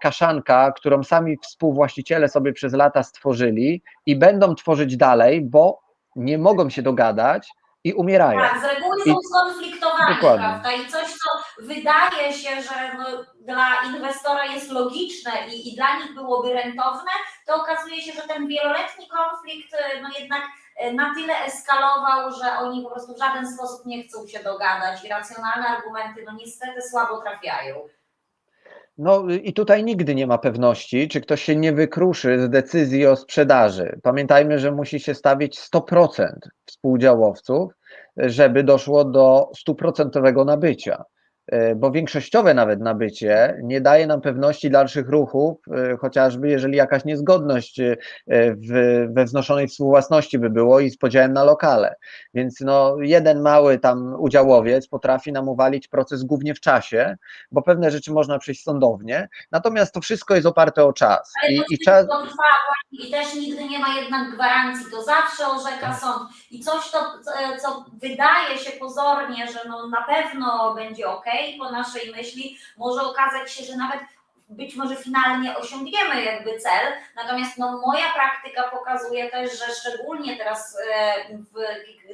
[0.02, 5.80] kaszanka, którą sami współwłaściciele sobie przez lata stworzyli i będą tworzyć dalej, bo
[6.16, 7.50] nie mogą się dogadać
[7.86, 8.39] i umierają.
[8.39, 10.45] Tak, z reguły I- są skonfliktowani, Dokładnie.
[10.45, 10.71] prawda?
[10.71, 11.30] I coś, co
[11.63, 13.06] wydaje się, że no,
[13.39, 17.12] dla inwestora jest logiczne i, i dla nich byłoby rentowne,
[17.45, 20.41] to okazuje się, że ten wieloletni konflikt y, no jednak
[20.86, 25.04] y, na tyle eskalował, że oni po prostu w żaden sposób nie chcą się dogadać
[25.04, 27.76] i racjonalne argumenty no niestety słabo trafiają.
[28.97, 33.15] No i tutaj nigdy nie ma pewności, czy ktoś się nie wykruszy z decyzji o
[33.15, 33.99] sprzedaży.
[34.03, 36.27] Pamiętajmy, że musi się stawić 100%
[36.65, 37.71] współdziałowców,
[38.17, 41.03] żeby doszło do stuprocentowego nabycia.
[41.47, 47.05] E, Bo większościowe nawet nabycie nie daje nam pewności dalszych ruchów, e, chociażby jeżeli jakaś
[47.05, 47.95] niezgodność e,
[48.27, 51.95] w, we wznoszonej współwłasności by było i z podziałem na lokale.
[52.34, 57.15] Więc no, jeden mały tam udziałowiec potrafi nam uwalić proces głównie w czasie,
[57.51, 61.34] bo pewne rzeczy można przejść sądownie, natomiast to wszystko jest oparte o czas.
[61.43, 62.08] Ale I, i czas
[62.91, 66.29] i też nigdy nie ma jednak gwarancji, to zawsze orzeka sąd.
[66.51, 71.25] I coś, to, co- co wydaje się pozornie, że no na pewno będzie ok
[71.60, 74.00] po naszej myśli, może okazać się, że nawet
[74.50, 80.78] być może finalnie osiągniemy jakby cel, natomiast no moja praktyka pokazuje też, że szczególnie teraz,
[80.93, 81.54] e, w,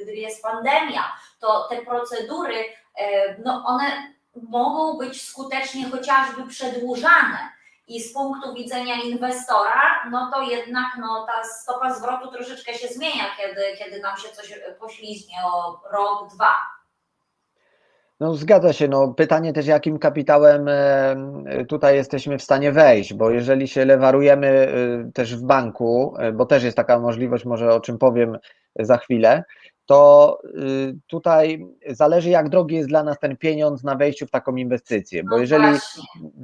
[0.02, 2.64] gdy jest pandemia, to te procedury,
[2.96, 7.52] e, no one mogą być skutecznie chociażby przedłużane.
[7.88, 13.24] I z punktu widzenia inwestora, no to jednak no, ta stopa zwrotu troszeczkę się zmienia,
[13.36, 16.56] kiedy, kiedy nam się coś poślizgnie o rok, dwa.
[18.22, 21.16] No zgadza się, no pytanie też jakim kapitałem e,
[21.68, 26.46] tutaj jesteśmy w stanie wejść, bo jeżeli się lewarujemy e, też w banku, e, bo
[26.46, 28.38] też jest taka możliwość, może o czym powiem
[28.78, 29.44] za chwilę,
[29.92, 34.56] to y, tutaj zależy, jak drogi jest dla nas ten pieniądz na wejściu w taką
[34.56, 35.78] inwestycję, bo No jeżeli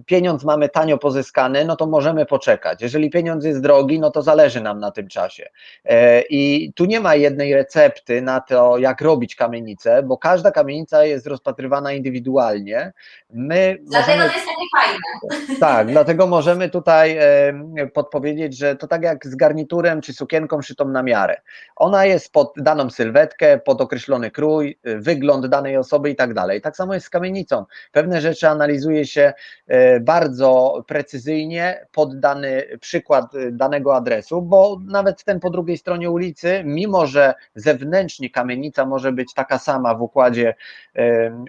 [0.06, 2.82] pieniądz mamy tanio pozyskany, no to możemy poczekać.
[2.82, 5.48] Jeżeli pieniądz jest drogi, no to zależy nam na tym czasie.
[5.84, 11.04] E, I tu nie ma jednej recepty na to, jak robić kamienicę, bo każda kamienica
[11.04, 12.92] jest rozpatrywana indywidualnie.
[13.30, 15.60] My Dlatego możemy, to jest takie fajne.
[15.60, 20.88] tak, dlatego możemy tutaj e, podpowiedzieć, że to tak jak z garniturem czy sukienką szytą
[20.88, 21.40] na miarę.
[21.76, 26.60] Ona jest pod daną sylwetkę, pod określony krój, y, wygląd danej osoby i tak dalej.
[26.60, 27.64] Tak samo jest z kamienicą.
[27.92, 29.32] Pewne rzeczy analizuje się
[29.66, 36.10] e, bardzo precyzyjnie pod dany przykład y, danego adresu, bo nawet ten po drugiej stronie
[36.10, 40.54] ulicy, mimo że zewnętrznie kamienica może być taka sama w układzie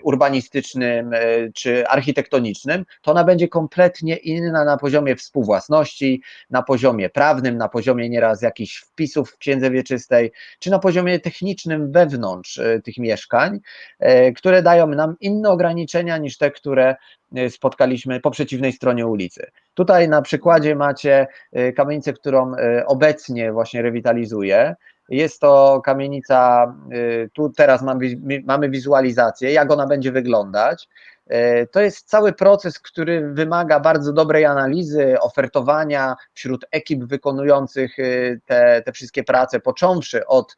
[0.03, 1.11] urbanistycznym
[1.53, 8.09] czy architektonicznym, to ona będzie kompletnie inna na poziomie współwłasności, na poziomie prawnym, na poziomie
[8.09, 13.59] nieraz jakichś wpisów w księdze wieczystej, czy na poziomie technicznym wewnątrz e, tych mieszkań,
[13.99, 16.95] e, które dają nam inne ograniczenia niż te, które
[17.35, 19.51] e, spotkaliśmy po przeciwnej stronie ulicy.
[19.73, 21.27] Tutaj na przykładzie macie
[21.75, 22.51] kamienicę, którą
[22.85, 24.75] obecnie właśnie rewitalizuję.
[25.09, 26.73] Jest to kamienica,
[27.33, 27.81] tu teraz
[28.45, 30.87] mamy, wizualizację, jak ona będzie wyglądać.
[31.71, 37.97] To jest cały proces, który wymaga bardzo dobrej analizy, ofertowania wśród ekip wykonujących
[38.45, 40.57] te, te wszystkie prace, począwszy od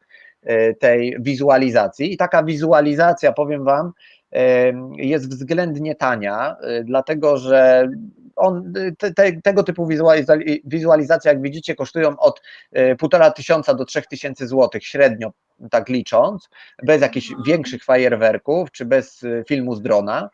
[0.80, 2.14] tej wizualizacji.
[2.14, 3.92] I taka wizualizacja, powiem Wam,
[4.32, 7.90] e, jest względnie tania, e, dlatego że
[8.36, 13.86] on, te, te, tego typu wizualiza- wizualizacje, jak widzicie, kosztują od e, półtora tysiąca do
[13.86, 15.32] trzech tysięcy złotych średnio,
[15.72, 16.50] tak licząc,
[16.84, 20.30] bez jakichś większych fajerwerków czy bez e, filmu z drona.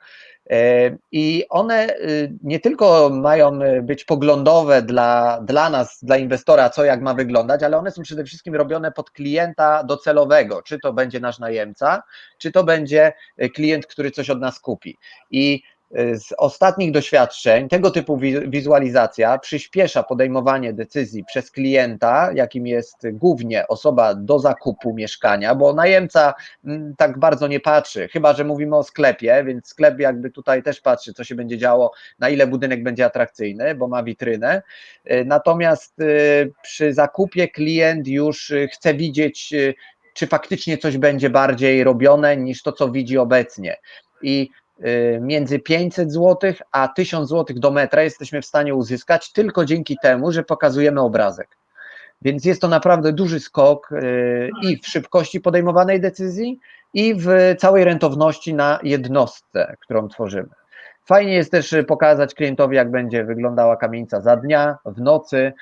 [0.50, 6.70] E, I one y, nie tylko mają y, być poglądowe dla, dla nas, dla inwestora,
[6.70, 10.94] co jak ma wyglądać, ale one są przede wszystkim robione pod klienta docelowego, czy to
[10.94, 12.04] będzie nasz najemca,
[12.38, 14.98] czy to będzie y, klient, który coś od nas kupi.
[15.32, 22.98] I z ostatnich doświadczeń tego typu wi- wizualizacja przyspiesza podejmowanie decyzji przez klienta, jakim jest
[23.12, 26.34] głównie osoba do zakupu mieszkania, bo najemca
[26.66, 30.82] mm, tak bardzo nie patrzy, chyba że mówimy o sklepie, więc sklep jakby tutaj też
[30.82, 34.62] patrzy, co się będzie działo, na ile budynek będzie atrakcyjny, bo ma witrynę.
[35.12, 39.74] Y, Natomiast y, przy zakupie klient już y, chce widzieć, y,
[40.14, 43.78] czy faktycznie coś będzie bardziej robione niż to, co widzi obecnie.
[44.22, 44.67] I y,
[45.22, 50.32] między 500 zł a 1000 zł do metra jesteśmy w stanie uzyskać tylko dzięki temu,
[50.32, 51.48] że pokazujemy obrazek.
[52.22, 56.60] Więc jest to naprawdę duży skok y, i w szybkości podejmowanej decyzji,
[56.94, 60.50] i w całej rentowności na jednostce, którą tworzymy.
[61.06, 65.54] Fajnie jest też y, pokazać klientowi, jak będzie wyglądała kamienica za dnia, w nocy.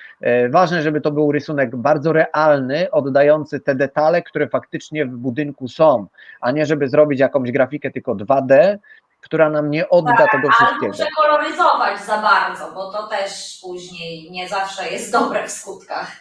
[0.49, 6.07] Ważne, żeby to był rysunek bardzo realny, oddający te detale, które faktycznie w budynku są,
[6.41, 8.77] a nie żeby zrobić jakąś grafikę tylko 2D,
[9.25, 10.93] która nam nie odda tego Albo wszystkiego.
[10.93, 16.11] przekoloryzować za bardzo, bo to też później nie zawsze jest dobre w skutkach.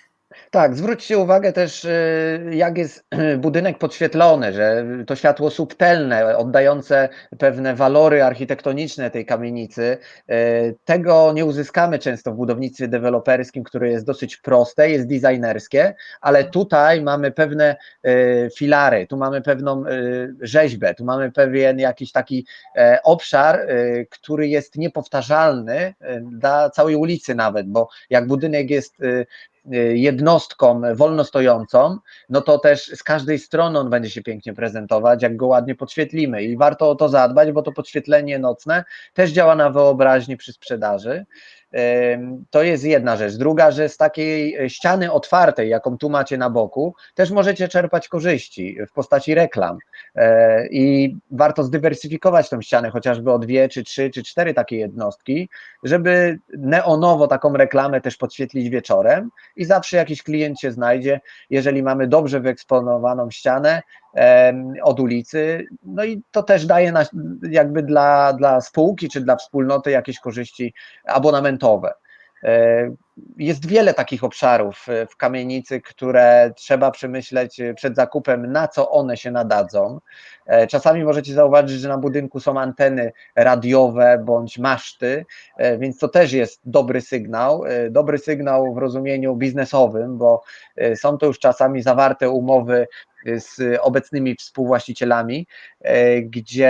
[0.51, 3.05] Tak, zwróćcie uwagę też, y, jak jest
[3.39, 9.99] budynek podświetlony, że to światło subtelne, oddające pewne walory architektoniczne tej kamienicy.
[10.31, 16.45] y, Tego nie uzyskamy często w budownictwie deweloperskim, które jest dosyć proste, jest designerskie, ale
[16.45, 19.85] tutaj mamy pewne y, filary, tu mamy pewną
[20.41, 23.67] rzeźbę, tu mamy pewien jakiś taki e, obszar,
[24.11, 28.97] który jest niepowtarzalny dla całej ulicy nawet, bo jak budynek jest
[29.95, 31.99] jednostką wolno stojącą,
[32.29, 36.43] no to też z każdej strony on będzie się pięknie prezentować, jak go ładnie podświetlimy
[36.43, 41.27] i warto o to zadbać, bo to podświetlenie nocne też działa na wyobraźnię przy sprzedaży.
[42.51, 43.35] To jest jedna rzecz.
[43.35, 48.79] Druga, że z takiej ściany otwartej, jaką tu macie na boku, też możecie czerpać korzyści
[48.89, 49.79] w postaci reklam.
[50.15, 55.49] E, I warto zdywersyfikować tą ścianę chociażby o dwie, czy trzy, czy cztery takie jednostki,
[55.83, 62.07] żeby neonowo taką reklamę też podświetlić wieczorem i zawsze jakiś klient się znajdzie, jeżeli mamy
[62.07, 63.83] dobrze wyeksponowaną ścianę
[64.83, 67.07] od ulicy, no i to też daje na,
[67.51, 70.75] jakby dla, dla spółki czy dla wspólnoty jakieś korzyści
[71.05, 71.95] abonamentowe.
[72.45, 72.91] E,
[73.37, 78.91] Jest wiele takich obszarów e, w kamienicy, które trzeba przemyśleć e, przed zakupem, na co
[78.91, 80.01] one się nadadzą.
[80.69, 85.27] Czasami możecie zauważyć, że na budynku są anteny radiowe bądź maszty,
[85.79, 87.65] więc to też jest dobry sygnał.
[87.91, 90.43] Dobry sygnał w rozumieniu biznesowym, bo
[90.95, 92.87] są to już czasami zawarte umowy
[93.37, 95.47] z obecnymi współwłaścicielami,
[95.81, 96.69] e, gdzie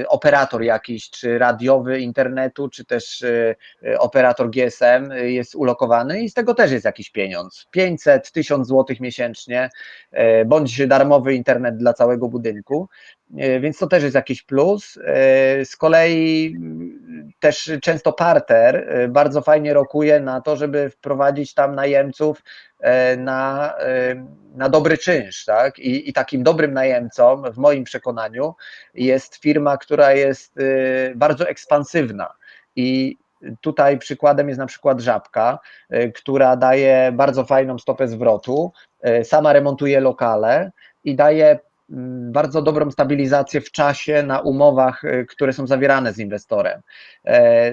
[0.00, 6.34] e, operator jakiś, czy radiowy internetu, czy też e, operator GSM jest ulokowany i z
[6.34, 7.66] tego też jest jakiś pieniądz.
[7.70, 9.70] 500, 1000 zł miesięcznie,
[10.46, 12.88] bądź darmowy internet dla całego budynku,
[13.60, 14.98] więc to też jest jakiś plus.
[15.64, 16.56] Z kolei
[17.40, 22.42] też często parter bardzo fajnie rokuje na to, żeby wprowadzić tam najemców
[23.18, 23.74] na,
[24.54, 25.78] na dobry czynsz, tak?
[25.78, 28.54] I, I takim dobrym najemcą, w moim przekonaniu,
[28.94, 30.54] jest firma, która jest
[31.14, 32.34] bardzo ekspansywna.
[32.76, 33.16] I
[33.60, 35.58] tutaj przykładem jest na przykład Żabka,
[36.14, 38.72] która daje bardzo fajną stopę zwrotu,
[39.22, 40.72] sama remontuje lokale
[41.04, 46.18] i daje Mm, bardzo dobrą stabilizację w czasie na umowach, y, które są zawierane z
[46.18, 46.80] inwestorem.
[47.24, 47.72] E,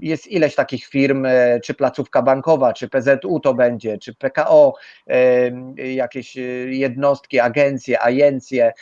[0.00, 4.74] jest ileś takich firm, e, czy placówka bankowa, czy PZU to będzie, czy PKO,
[5.06, 8.72] e, jakieś jednostki, agencje, agencje.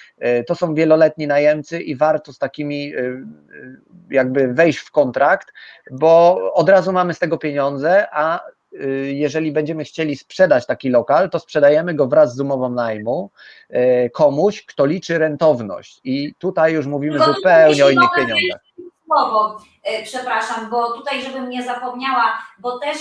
[0.46, 2.92] To są wieloletni najemcy i warto z takimi
[4.10, 5.52] jakby wejść w kontrakt,
[5.90, 8.55] bo od razu mamy z tego pieniądze, a Y,
[9.04, 13.30] jeżeli będziemy chcieli sprzedać taki lokal, to sprzedajemy go wraz z umową najmu
[13.70, 16.00] y, komuś, kto liczy rentowność.
[16.04, 18.60] I tutaj już mówimy Tylko zupełnie o innych pieniądzach.
[19.06, 19.58] Słowo,
[20.00, 22.96] y, przepraszam, bo tutaj, żebym nie zapomniała, bo też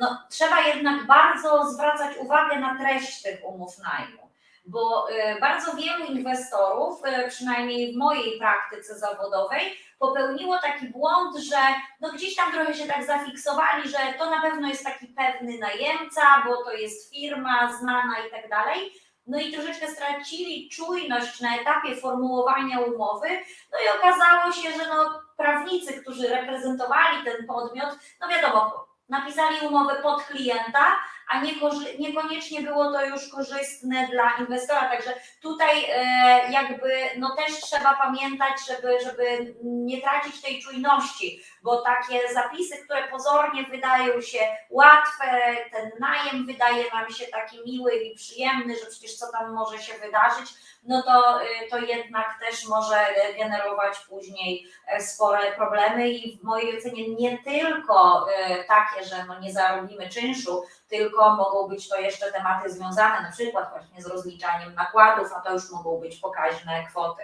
[0.00, 4.26] no, trzeba jednak bardzo zwracać uwagę na treść tych umów najmu
[4.68, 5.06] bo
[5.40, 9.60] bardzo wielu inwestorów, przynajmniej w mojej praktyce zawodowej,
[9.98, 11.56] popełniło taki błąd, że
[12.00, 16.22] no gdzieś tam trochę się tak zafiksowali, że to na pewno jest taki pewny najemca,
[16.46, 18.92] bo to jest firma znana i tak dalej.
[19.26, 23.28] No i troszeczkę stracili czujność na etapie formułowania umowy,
[23.72, 30.02] no i okazało się, że no prawnicy, którzy reprezentowali ten podmiot, no wiadomo, napisali umowę
[30.02, 30.96] pod klienta,
[31.28, 31.52] a nie,
[31.98, 34.88] niekoniecznie było to już korzystne dla inwestora.
[34.90, 35.12] Także
[35.42, 42.20] tutaj e, jakby no też trzeba pamiętać, żeby, żeby nie tracić tej czujności, bo takie
[42.34, 44.38] zapisy, które pozornie wydają się
[44.70, 49.78] łatwe, ten najem wydaje nam się taki miły i przyjemny, że przecież co tam może
[49.78, 50.50] się wydarzyć,
[50.86, 52.96] no to, y, to jednak też może
[53.38, 59.40] generować później e, spore problemy i w mojej ocenie nie tylko e, takie, że no
[59.40, 64.74] nie zarobimy czynszu, tylko mogą być to jeszcze tematy związane na przykład właśnie z rozliczaniem
[64.74, 67.22] nakładów, a to już mogą być pokaźne kwoty.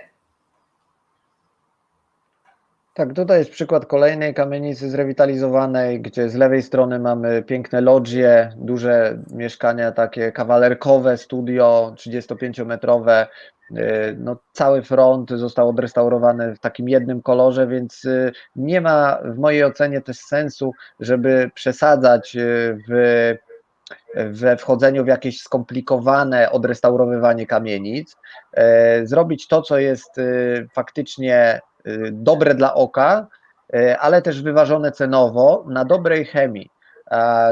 [2.94, 9.18] Tak, tutaj jest przykład kolejnej kamienicy zrewitalizowanej, gdzie z lewej strony mamy piękne lodgie, duże
[9.31, 13.27] mieszkania takie kawalerkowe, studio 35-metrowe.
[13.70, 19.38] Y, no, cały front został odrestaurowany w takim jednym kolorze, więc y, nie ma w
[19.38, 22.92] mojej ocenie też sensu, żeby przesadzać y, w
[24.14, 28.16] we wchodzeniu w jakieś skomplikowane odrestaurowywanie kamienic,
[29.05, 30.20] zrobić to, co jest
[30.75, 33.27] faktycznie Y, dobre dla oka,
[33.98, 36.70] ale też wyważone cenowo na dobrej chemii.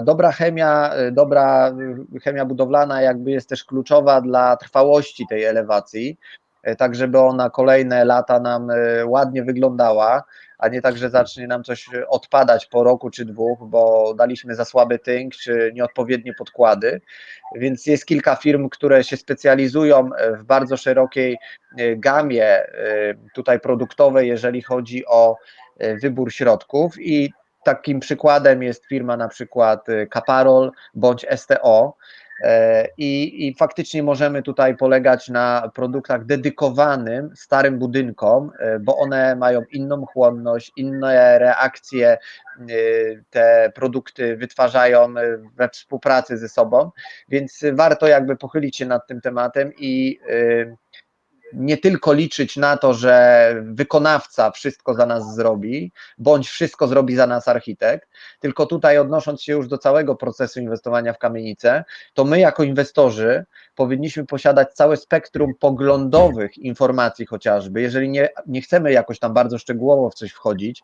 [0.03, 1.73] Dobra chemia, dobra
[2.25, 6.19] chemia budowlana jakby jest też kluczowa dla trwałości tej elewacji,
[6.79, 8.69] tak żeby ona kolejne lata nam
[9.05, 10.25] ładnie wyglądała,
[10.61, 14.65] a nie tak, że zacznie nam coś odpadać po roku czy dwóch, bo daliśmy za
[14.65, 17.01] słaby tynk czy nieodpowiednie podkłady.
[17.57, 21.39] Więc jest kilka firm, które się specjalizują w bardzo szerokiej
[21.79, 22.67] e, gamie e,
[23.35, 25.37] tutaj produktowej, jeżeli chodzi o
[25.79, 27.33] e, wybór środków i
[27.65, 31.97] takim przykładem jest firma na przykład Caparol bądź STO,
[32.30, 32.30] E,
[32.99, 39.63] I, I faktycznie możemy tutaj polegać na produktach dedykowanym starym budynkom, e, bo one mają
[39.73, 42.19] inną chłonność, inne reakcje, e,
[43.31, 45.15] te produkty wytwarzają
[45.57, 46.91] we współpracy ze sobą,
[47.29, 50.21] więc warto jakby pochylić się nad tym tematem i
[51.53, 57.27] nie tylko liczyć na to, że wykonawca wszystko za nas zrobi, bądź wszystko zrobi za
[57.27, 58.09] nas architekt,
[58.41, 61.85] tylko tutaj odnosząc się już do całego procesu inwestowania w kamienicę,
[62.15, 68.93] to my jako inwestorzy powinniśmy posiadać całe spektrum poglądowych informacji chociażby, jeżeli nie, nie chcemy
[68.93, 70.83] jakoś tam bardzo szczegółowo w coś wchodzić,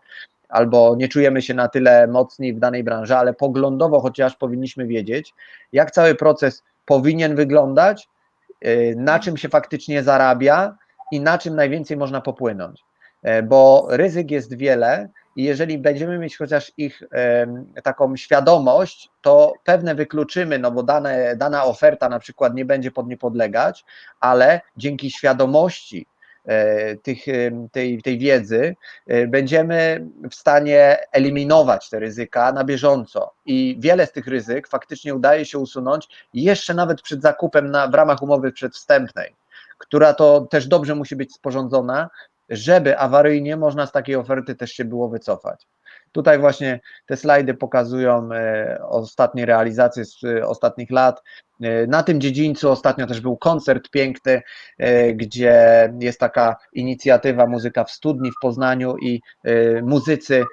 [0.49, 5.35] albo nie czujemy się na tyle mocni w danej branży, ale poglądowo chociaż powinniśmy wiedzieć,
[5.73, 8.09] jak cały proces powinien wyglądać,
[8.97, 10.77] na czym się faktycznie zarabia
[11.13, 12.85] i na czym najwięcej można popłynąć.
[13.23, 17.03] E, bo ryzyk jest wiele i jeżeli będziemy mieć chociaż ich
[17.83, 23.09] taką świadomość, to pewne wykluczymy, no bo dane, dana oferta na przykład nie będzie pod
[23.09, 23.85] nie podlegać,
[24.21, 26.07] ale dzięki świadomości
[27.03, 33.33] tych, em, tej, tej wiedzy, e, będziemy w stanie eliminować te ryzyka na bieżąco.
[33.47, 37.95] I wiele z tych ryzyk faktycznie udaje się usunąć jeszcze nawet przed zakupem na, w
[37.95, 39.35] ramach umowy przedwstępnej,
[39.79, 42.11] która to też dobrze musi być sporządzona,
[42.49, 45.67] żeby awaryjnie można z takiej oferty też się było wycofać.
[46.17, 51.23] Tutaj właśnie te slajdy pokazują e, ostatnie realizacje z e, ostatnich lat.
[51.63, 54.43] E, Na tym dziedzińcu ostatnio też był koncert piękny,
[55.15, 59.21] gdzie jest taka inicjatywa Muzyka w Studni w Poznaniu i
[59.83, 60.45] muzycy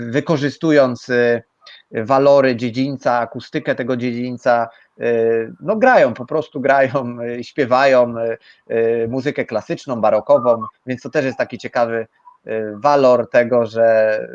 [0.00, 1.06] wykorzystując
[1.90, 4.68] walory dziedzińca, akustykę tego dziedzińca,
[5.60, 8.14] no grają, po prostu grają, śpiewają
[9.08, 12.06] muzykę klasyczną, barokową, więc to też jest taki ciekawy
[12.74, 14.28] walor tego, że e,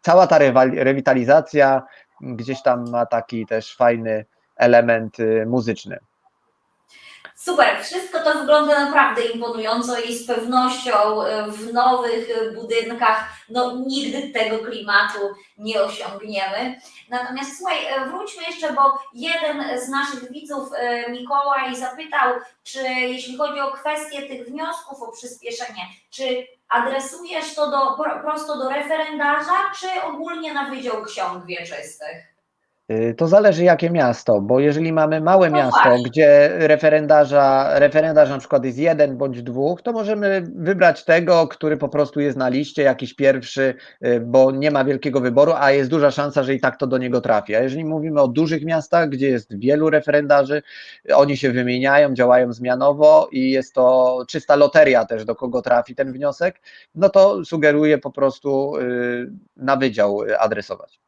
[0.00, 0.38] cała ta
[0.72, 1.82] rewitalizacja
[2.20, 4.24] gdzieś tam ma taki też fajny
[4.56, 5.98] element e, muzyczny.
[7.36, 13.72] Super, wszystko to wygląda naprawdę imponująco i z pewnością e, w nowych e, budynkach no,
[13.86, 15.18] nigdy tego klimatu
[15.58, 16.80] nie osiągniemy.
[17.10, 20.68] Natomiast słuchaj, e, wróćmy jeszcze, bo jeden z naszych widzów,
[21.08, 28.02] Mikołaj, zapytał, czy jeśli chodzi o kwestię tych wniosków o przyspieszenie, czy adresujesz to do,
[28.02, 32.33] pro- prosto do referendarza, czy ogólnie na Wydział Ksiąg Wieczystych?
[32.90, 36.04] Y, To zależy jakie miasto, bo jeżeli mamy małe No miasto, właśnie.
[36.04, 41.88] gdzie referendarza, referendarz na przykład jest jeden bądź dwóch, to możemy wybrać tego, który po
[41.88, 43.74] prostu jest na liście, jakiś pierwszy,
[44.06, 46.98] y, bo nie ma wielkiego wyboru, a jest duża szansa, że i tak to do
[46.98, 47.54] niego trafi.
[47.54, 50.62] A jeżeli mówimy o dużych miastach, gdzie jest wielu referendarzy,
[51.14, 56.12] oni się wymieniają, działają zmianowo i jest to czysta loteria też, do kogo trafi ten
[56.12, 56.60] wniosek,
[56.94, 61.03] no to sugeruję po prostu y, na wydział adresować.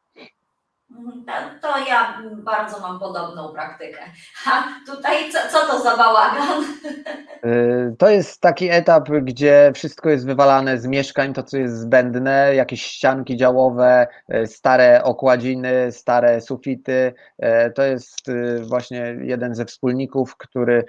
[0.97, 4.01] Mhm, To, ja bardzo mam podobną praktykę.
[4.47, 6.65] A tutaj co, co to za bałagan?
[7.47, 12.55] Y, To jest taki etap, gdzie wszystko jest wywalane z mieszkań, to co jest zbędne,
[12.55, 17.15] jakieś ścianki działowe, y, stare okładziny, stare sufity.
[17.45, 18.31] Y, To jest
[18.69, 20.85] właśnie jeden ze wspólników, który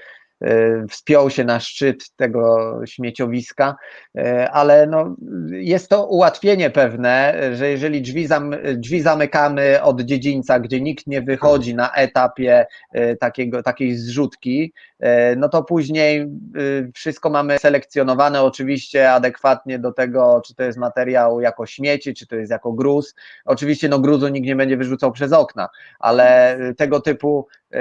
[0.89, 3.75] wspiął się na szczyt tego śmieciowiska,
[4.17, 5.15] y, ale no,
[5.51, 11.21] jest to ułatwienie pewne, że jeżeli drzwi, zam, drzwi zamykamy od dziedzińca, gdzie nikt nie
[11.21, 12.65] wychodzi na etapie
[12.95, 14.96] y, takiego, takiej zrzutki, E,
[15.37, 16.27] no to później
[16.57, 22.27] y, wszystko mamy selekcjonowane oczywiście adekwatnie do tego, czy to jest materiał jako śmieci, czy
[22.27, 23.15] to jest jako gruz.
[23.45, 25.69] Oczywiście no gruzu nikt nie będzie wyrzucał przez okna,
[25.99, 27.77] ale y, tego typu y,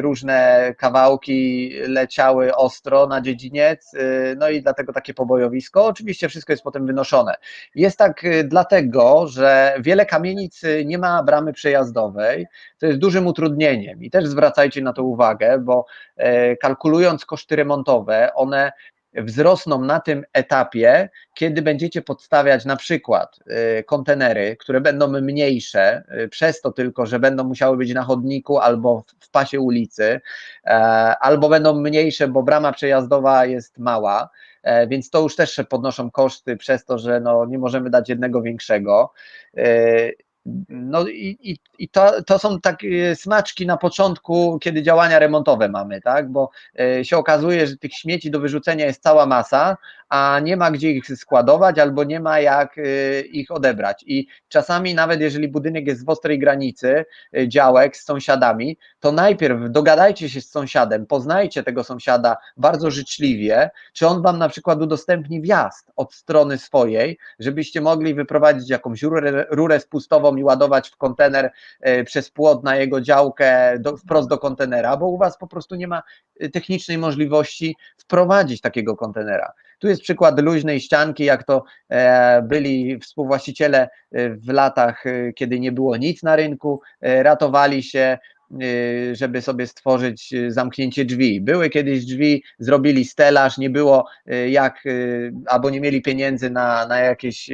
[0.00, 3.92] różne kawałki leciały ostro na dziedziniec,
[4.36, 5.86] no i dlatego takie pobojowisko.
[5.86, 7.34] Oczywiście wszystko jest potem wynoszone.
[7.74, 12.46] Jest tak dlatego, że wiele kamienic nie ma bramy przejazdowej,
[12.82, 18.34] to jest dużym utrudnieniem i też zwracajcie na to uwagę, bo e, kalkulując koszty remontowe,
[18.34, 18.72] one
[19.14, 26.28] wzrosną na tym etapie, kiedy będziecie podstawiać na przykład e, kontenery, które będą mniejsze, e,
[26.28, 30.20] przez to tylko, że będą musiały być na chodniku albo w- pasie ulicy,
[31.20, 34.28] albo będą mniejsze, bo brama przejazdowa jest mała,
[34.88, 39.12] więc to już też podnoszą koszty przez to, że no, nie możemy dać jednego większego.
[40.68, 46.00] No i, i, i to, to są takie smaczki na początku, kiedy działania remontowe mamy,
[46.00, 46.30] tak?
[46.32, 49.76] Bo e, się okazuje, że tych śmieci do wyrzucenia jest cała masa,
[50.12, 54.04] a nie ma gdzie ich składować albo nie ma jak e, ich odebrać.
[54.06, 57.04] I czasami nawet jeżeli budynek jest w ostrej granicy
[57.36, 63.70] e, działek z sąsiadami, to najpierw dogadajcie się z sąsiadem, poznajcie tego sąsiada bardzo życzliwie,
[63.92, 69.46] czy on wam na przykład udostępni wjazd od strony swojej, żebyście mogli wyprowadzić jakąś rurę,
[69.50, 71.50] rurę spustową i ładować w kontener
[71.80, 75.74] e, przez płot na jego działkę do, wprost do kontenera, bo u Was po prostu
[75.74, 76.02] nie ma
[76.52, 79.52] technicznej możliwości wprowadzić takiego kontenera.
[79.82, 85.60] Tu jest przykład luźnej ścianki, jak to e, byli współwłaściciele e, w latach, e, kiedy
[85.60, 88.18] nie było nic na rynku, ratowali się
[89.12, 91.40] żeby sobie stworzyć zamknięcie drzwi.
[91.40, 94.06] Były kiedyś drzwi, zrobili stelaż, nie było
[94.48, 94.84] jak,
[95.46, 97.50] albo nie mieli pieniędzy na, na jakieś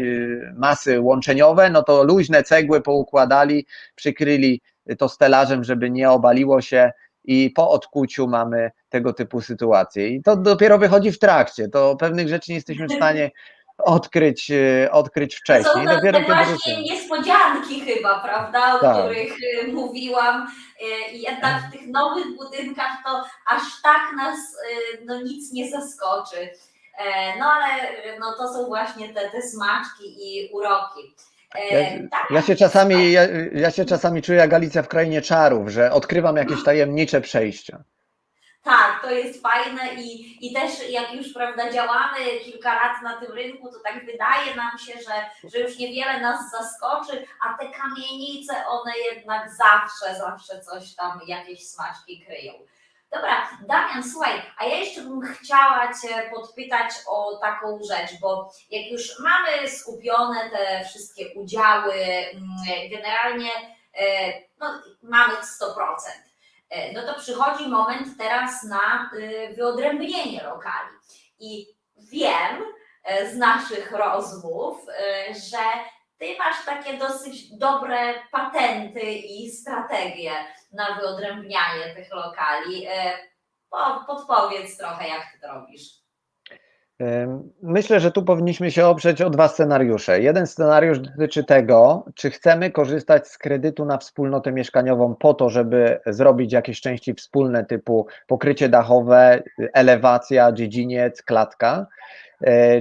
[0.57, 4.61] masy łączeniowe, no to luźne cegły poukładali, przykryli
[4.99, 6.91] to stelażem, żeby nie obaliło się
[7.31, 10.09] i po odkuciu mamy tego typu sytuacje.
[10.09, 13.31] I to dopiero wychodzi w trakcie, to pewnych rzeczy nie jesteśmy w stanie
[13.79, 15.75] odkryć, e, odkryć To wcześniej.
[15.75, 16.83] są te, dopiero kiedy właśnie ruszymy.
[16.83, 18.97] niespodzianki chyba, prawda, o Tak.
[19.05, 19.33] których
[19.65, 20.47] y, mówiłam.
[20.83, 24.39] Y, I jednak w tych nowych budynkach to aż tak nas
[25.05, 26.39] no, nic nie zaskoczy.
[26.99, 27.69] E, No ale
[28.21, 31.15] no, to są właśnie te, te smaczki i uroki.
[31.55, 33.23] E, Ja, tak, ja się czasami, ja,
[33.53, 37.85] ja się czasami czuję jak Alicja w krainie czarów, że odkrywam jakieś tajemnicze przejścia.
[38.63, 43.33] Tak, to jest fajne i, i też jak już prawda działamy kilka lat na tym
[43.33, 48.55] rynku, to tak wydaje nam się, że, że już niewiele nas zaskoczy, a te kamienice
[48.67, 52.53] one jednak zawsze, zawsze coś tam, jakieś smaczki kryją.
[53.11, 58.91] Dobra, Damian, słuchaj, a ja jeszcze bym chciała Cię podpytać o taką rzecz, bo jak
[58.91, 63.51] już mamy skupione te wszystkie udziały, mm, generalnie
[63.95, 65.75] e, no, mamy 100%.
[66.71, 70.91] E, no to przychodzi moment teraz na y, wyodrębnienie lokali.
[71.39, 72.65] I wiem
[73.05, 74.87] e, z naszych rozmów,
[75.51, 75.59] że
[76.19, 77.97] ty masz takie dosyć dobre
[78.33, 80.31] patenty i strategie
[80.73, 82.87] na wyodrębnianie tych lokali.
[82.87, 83.13] E,
[83.71, 85.83] po- Podpowiedz trochę, jak ty to robisz.
[87.63, 90.21] Myślę, że tu powinniśmy się oprzeć o dwa scenariusze.
[90.21, 96.01] Jeden scenariusz dotyczy tego, czy chcemy korzystać z kredytu na wspólnotę mieszkaniową po to, żeby
[96.07, 99.43] zrobić jakieś części wspólne typu pokrycie dachowe,
[99.73, 101.87] elewacja, dziedziniec, klatka,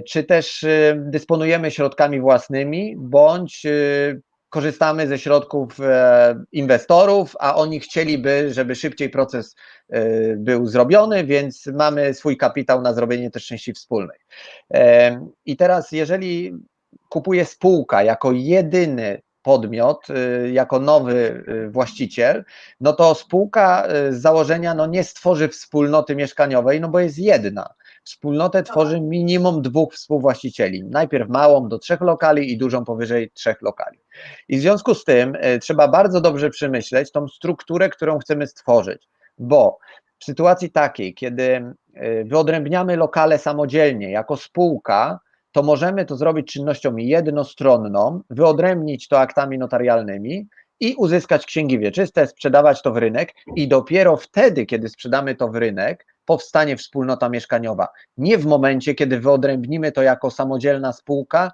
[0.07, 7.79] czy też y, dysponujemy środkami własnymi, bądź y, korzystamy ze środków e, inwestorów, a oni
[7.79, 9.55] chcieliby, żeby szybciej proces
[9.89, 14.17] e, był zrobiony, więc mamy swój kapitał na zrobienie też części wspólnej.
[14.73, 16.53] E, I teraz, jeżeli
[17.09, 22.43] kupuje spółka jako jedyny podmiot, y, jako nowy właściciel,
[22.81, 27.73] no to spółka z założenia no nie stworzy wspólnoty mieszkaniowej, no bo jest jedna.
[28.07, 30.83] Wspólnotę tworzy minimum dwóch współwłaścicieli.
[30.83, 33.99] Najpierw małą do trzech lokali i dużą powyżej trzech lokali.
[34.47, 39.07] I w związku z tym y, trzeba bardzo dobrze przemyśleć tą strukturę, którą chcemy stworzyć,
[39.37, 39.77] bo
[40.19, 45.19] w sytuacji takiej, kiedy y, wyodrębniamy lokale samodzielnie jako spółka,
[45.51, 50.47] to możemy to zrobić czynnością jednostronną, wyodrębnić to aktami notarialnymi
[50.79, 55.55] i uzyskać księgi wieczyste, sprzedawać to w rynek i dopiero wtedy, kiedy sprzedamy to w
[55.55, 57.87] rynek, powstanie wspólnota mieszkaniowa.
[58.17, 61.51] Nie w momencie, kiedy wyodrębnimy to jako samodzielna spółka,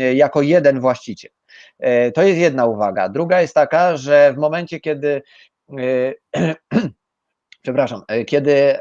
[0.00, 1.30] y, jako jeden właściciel.
[1.78, 3.08] E, To jest jedna uwaga.
[3.08, 5.22] Druga jest taka, że w momencie, kiedy
[5.80, 6.14] y,
[7.64, 8.78] przepraszam, e, kiedy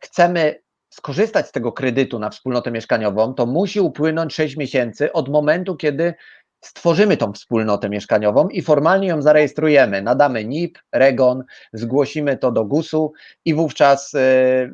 [0.00, 5.76] chcemy skorzystać z tego kredytu na wspólnotę mieszkaniową, to musi upłynąć 6 miesięcy od momentu,
[5.76, 6.14] kiedy
[6.60, 10.02] stworzymy tą wspólnotę mieszkaniową i formalnie ją zarejestrujemy.
[10.02, 13.12] Nadamy NIP, REGON, zgłosimy to do GUS-u
[13.44, 14.20] i wówczas e,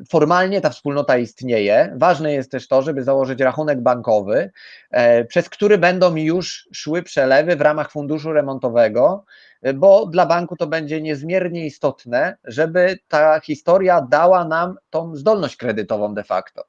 [0.09, 1.93] formalnie ta wspólnota istnieje.
[1.97, 4.51] Ważne jest też to, żeby założyć rachunek bankowy,
[4.91, 9.25] e, przez który będą już szły przelewy w ramach funduszu remontowego,
[9.61, 15.57] e, bo dla banku to będzie niezmiernie istotne, żeby ta historia dała nam tą zdolność
[15.57, 16.65] kredytową de facto.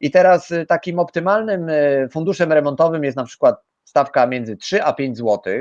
[0.00, 4.92] I teraz y, takim optymalnym y, funduszem remontowym jest na przykład stawka między 3 a
[4.92, 5.54] 5 zł,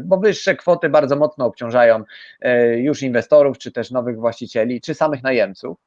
[0.00, 2.04] bo wyższe kwoty bardzo mocno obciążają
[2.44, 5.78] y, już inwestorów, czy też nowych właścicieli, czy samych najemców,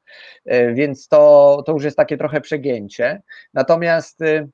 [0.46, 3.22] Y, więc to, to już jest takie trochę przegięcie.
[3.54, 4.50] Natomiast y,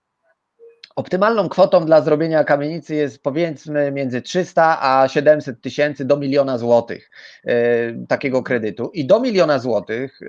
[0.95, 7.09] Optymalną kwotą dla zrobienia kamienicy jest powiedzmy między 300 a 700 tysięcy do miliona złotych
[8.07, 8.91] takiego kredytu.
[8.93, 10.19] I do miliona złotych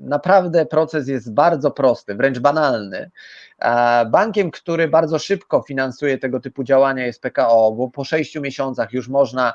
[0.00, 3.10] naprawdę proces jest bardzo prosty, wręcz banalny.
[3.58, 8.92] A Bankiem, który bardzo szybko finansuje tego typu działania jest PKO, bo po sześciu miesiącach
[8.92, 9.54] już można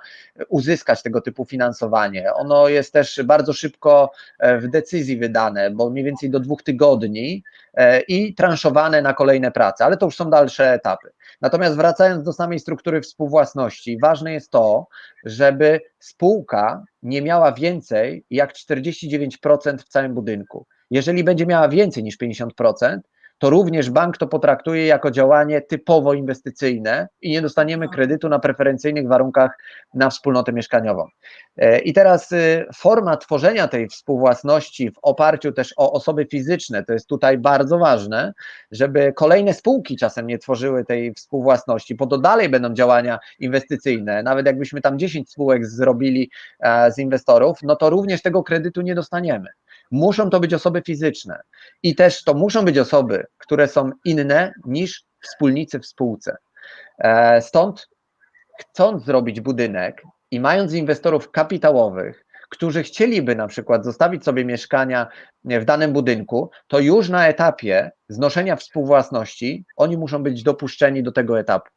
[0.49, 2.33] uzyskać tego typu finansowanie.
[2.33, 7.43] Ono jest też bardzo szybko e, w decyzji wydane, bo mniej więcej do dwóch tygodni
[7.73, 11.11] e, i transzowane na kolejne prace, ale to już są dalsze etapy.
[11.41, 14.87] Natomiast wracając do samej struktury współwłasności, ważne jest to,
[15.25, 20.65] żeby spółka nie miała więcej jak 49% w całym budynku.
[20.91, 22.99] Jeżeli będzie miała więcej niż 50%,
[23.41, 29.07] to również bank to potraktuje jako działanie typowo inwestycyjne i nie dostaniemy kredytu na preferencyjnych
[29.07, 29.57] warunkach
[29.93, 31.07] na wspólnotę mieszkaniową.
[31.57, 36.93] E, I teraz y, forma tworzenia tej współwłasności w oparciu też o osoby fizyczne, to
[36.93, 38.33] jest tutaj bardzo ważne,
[38.71, 44.23] żeby kolejne spółki czasem nie tworzyły tej współwłasności, bo to dalej będą działania inwestycyjne.
[44.23, 48.95] Nawet jakbyśmy tam 10 spółek zrobili e, z inwestorów, no to również tego kredytu nie
[48.95, 49.49] dostaniemy.
[49.91, 51.41] Muszą to być osoby fizyczne
[51.83, 56.37] i też to muszą być osoby, które są inne niż wspólnicy w spółce.
[56.99, 57.89] E, Stąd
[58.59, 65.07] chcąc zrobić budynek i mając inwestorów kapitałowych, którzy chcieliby na przykład zostawić sobie mieszkania
[65.43, 71.39] w danym budynku, to już na etapie znoszenia współwłasności oni muszą być dopuszczeni do tego
[71.39, 71.69] etapu.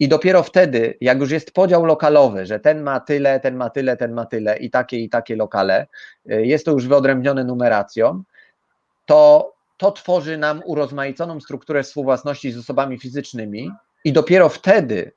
[0.00, 3.96] I dopiero wtedy, jak już jest podział lokalowy, że ten ma tyle, ten ma tyle,
[3.96, 5.86] ten ma tyle i takie i takie lokale,
[6.32, 8.22] y, jest to już wyodrębnione numeracją,
[9.06, 13.70] to to tworzy nam urozmaiconą strukturę współwłasności z osobami fizycznymi
[14.04, 15.12] i dopiero wtedy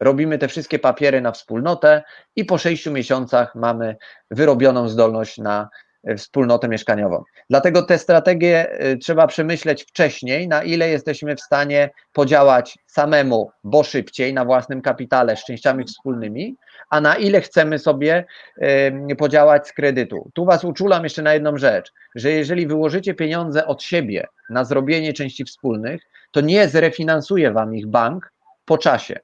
[0.00, 2.02] robimy te wszystkie papiery na wspólnotę
[2.36, 3.96] i po sześciu miesiącach mamy
[4.30, 5.68] wyrobioną zdolność na
[6.16, 7.22] wspólnotę mieszkaniową.
[7.50, 13.82] Dlatego te strategie e, trzeba przemyśleć wcześniej, na ile jesteśmy w stanie podziałać samemu, bo
[13.82, 16.56] szybciej, na własnym kapitale z częściami wspólnymi,
[16.90, 18.24] a na ile chcemy sobie
[18.60, 20.30] em, podziałać z kredytu.
[20.34, 25.12] Tu Was uczulam jeszcze na jedną rzecz, że jeżeli wyłożycie pieniądze od siebie na zrobienie
[25.12, 28.32] części wspólnych, to nie zrefinansuje Wam ich bank
[28.64, 29.20] po czasie,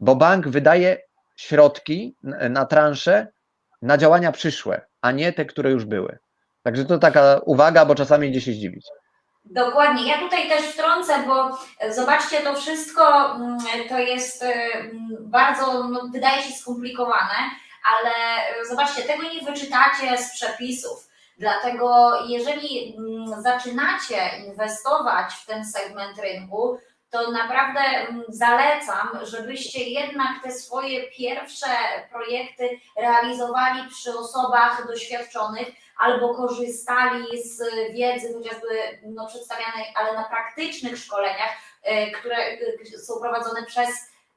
[0.00, 0.98] bo bank wydaje
[1.36, 2.14] środki
[2.50, 3.26] na transze
[3.82, 6.18] na działania przyszłe, a nie te, które już były.
[6.62, 8.86] Także to taka uwaga, bo czasami idzie się zdziwić.
[9.44, 10.08] Dokładnie.
[10.08, 11.58] Ja tutaj też wtrącę, bo
[11.90, 17.34] zobaczcie, to wszystko mm, to jest e, mm, bardzo, no, wydaje się skomplikowane,
[17.94, 18.12] ale
[18.68, 21.08] zobaczcie, tego nie wyczytacie z przepisów.
[21.38, 26.78] Dlatego, jeżeli mm, zaczynacie inwestować w ten segment rynku,
[27.10, 31.66] to naprawdę mm, zalecam, żebyście jednak te swoje pierwsze
[32.12, 38.68] projekty realizowali przy osobach doświadczonych, albo korzystali z wiedzy chociażby
[39.02, 41.50] no, przedstawianej, ale na praktycznych szkoleniach,
[41.82, 43.88] e, które e, są prowadzone przez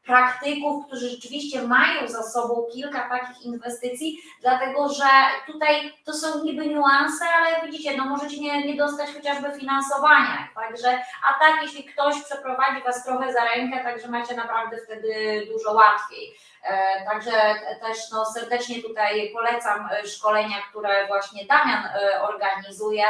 [0.10, 5.10] praktyków, którzy rzeczywiście mają za sobą kilka takich inwestycji, dlatego że
[5.48, 11.02] tutaj to są niby niuanse, ale widzicie, no możecie nie, nie dostać chociażby finansowania, także,
[11.28, 15.12] a tak jeśli ktoś przeprowadzi Was trochę za rękę, także macie naprawdę wtedy
[15.52, 16.34] dużo łatwiej.
[16.64, 17.32] E, Także
[17.82, 23.04] też no, serdecznie tutaj polecam e, szkolenia, które właśnie Damian e, organizuje,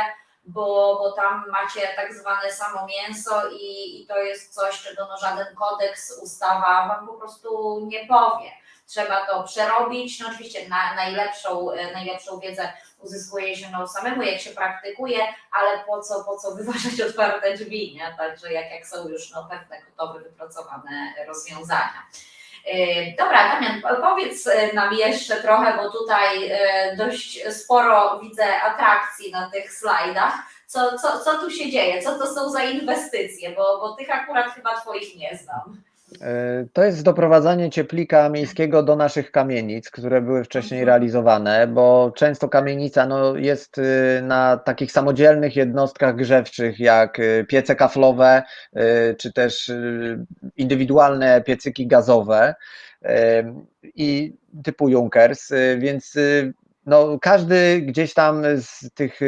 [0.54, 5.18] bo, bo tam macie tak zwane samo mięso i, i to jest coś, czego no,
[5.18, 8.52] żaden kodeks, ustawa Wam po prostu nie powie.
[8.86, 10.20] Trzeba to przerobić.
[10.20, 15.20] No oczywiście na, najlepszą, e, najlepszą wiedzę uzyskuje się no, samemu, jak się praktykuje,
[15.52, 18.16] ale po co, po co wyważać otwarte drzwi, nie?
[18.18, 22.04] Także jak, jak są już no, pewne gotowe, wypracowane rozwiązania.
[22.66, 28.62] E, Dobra, Damian, po- powiedz e, nam jeszcze trochę, bo tutaj e, dość sporo widzę
[28.62, 30.34] atrakcji na tych slajdach.
[30.68, 32.02] Co, co, co tu się dzieje?
[32.02, 33.50] Co to są za inwestycje?
[33.50, 35.82] Bo, bo tych akurat chyba Twoich nie znam.
[36.22, 40.88] E, To jest doprowadzanie cieplika miejskiego do naszych kamienic, które były wcześniej Mhm.
[40.88, 47.76] realizowane, bo często kamienica no, jest y, na takich samodzielnych jednostkach grzewczych, jak y, piece
[47.76, 48.44] kaflowe,
[48.78, 49.72] y, czy też
[50.58, 52.56] indywidualne piecyki gazowe
[53.84, 54.34] i
[54.64, 56.14] typu Junkers, więc
[56.86, 59.20] no, każdy gdzieś tam z tych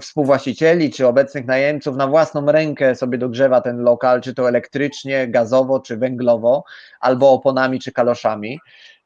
[0.00, 5.80] współwłaścicieli czy obecnych najemców na własną rękę sobie dogrzewa ten lokal, czy to elektrycznie, gazowo,
[5.80, 6.64] czy węglowo,
[7.00, 8.58] albo oponami, czy kaloszami.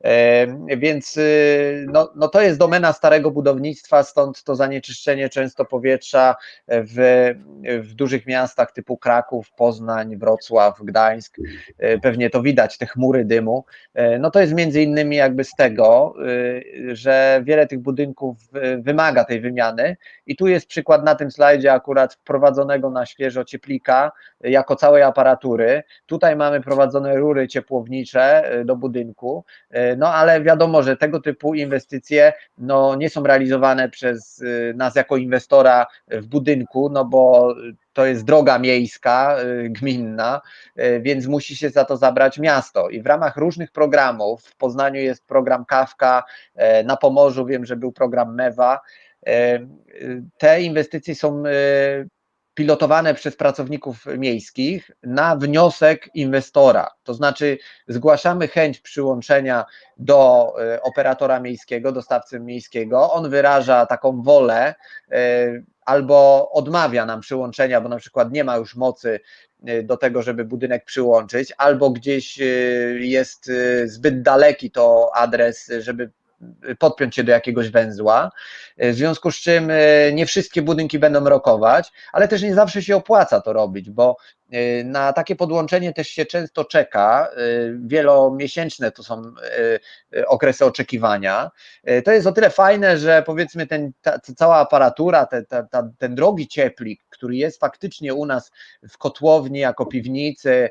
[0.05, 0.47] E,
[0.77, 6.37] Więc y, no, no to jest domena starego budownictwa, stąd to zanieczyszczenie często powietrza
[6.69, 7.31] w,
[7.83, 11.37] w dużych miastach typu Kraków, Poznań, Wrocław, Gdańsk.
[11.79, 13.65] E, Pewnie to widać, te chmury dymu.
[13.95, 18.83] E, No to jest między innymi jakby z tego, y, że wiele tych budynków y,
[18.83, 19.97] wymaga tej wymiany
[20.27, 25.83] i tu jest przykład na tym slajdzie akurat wprowadzonego na świeżo cieplika jako całej aparatury.
[26.07, 29.45] Tutaj mamy prowadzone rury ciepłownicze do budynku,
[29.99, 35.17] no ale wiadomo, że tego typu inwestycje no, nie są realizowane przez y, nas jako
[35.17, 37.55] inwestora w budynku, no bo
[37.93, 40.41] to jest droga miejska, y, gminna,
[40.79, 42.89] y, więc musi się za to zabrać miasto.
[42.89, 46.25] I w ramach różnych programów, w Poznaniu jest program Kawka,
[46.85, 48.81] na Pomorzu wiem, że był program Mewa,
[50.39, 51.43] te inwestycje są
[52.61, 56.91] pilotowane przez pracowników miejskich na wniosek inwestora.
[57.05, 57.59] To znaczy,
[57.89, 59.65] zgłaszamy chęć przyłączenia
[59.97, 63.13] do e, operatora miejskiego, dostawcy miejskiego.
[63.13, 64.75] On wyraża taką wolę
[65.11, 65.17] e,
[65.85, 69.21] albo odmawia nam przyłączenia, bo na przykład nie ma już mocy
[69.67, 72.39] e, do tego, żeby budynek przyłączyć, albo gdzieś
[72.99, 73.51] jest
[73.85, 76.11] zbyt daleki to adres, żeby
[76.79, 78.31] podpiąć się do jakiegoś węzła,
[78.79, 82.97] w związku z czym e, nie wszystkie budynki będą rokować, ale też nie zawsze się
[82.97, 84.40] opłaca to robić, bo e,
[84.85, 87.39] na takie podłączenie też się często czeka, e,
[87.87, 89.23] wielomiesięczne to są
[90.13, 91.51] e, okresy oczekiwania.
[92.05, 96.49] To jest o tyle fajne, że powiedzmy ten, ta, cała aparatura, ta, ta, ten drogi
[96.49, 98.53] cieplik, który jest faktycznie u nas
[98.89, 100.71] w kotłowni jako piwnicy,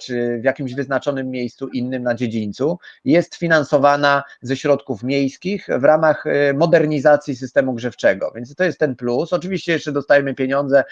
[0.00, 6.24] czy w jakimś wyznaczonym miejscu innym na dziedzińcu, jest finansowana ze środków miejskich w ramach
[6.54, 8.32] modernizacji systemu grzewczego.
[8.34, 9.32] Więc to jest ten plus.
[9.32, 10.84] Oczywiście jeszcze dostajemy pieniądze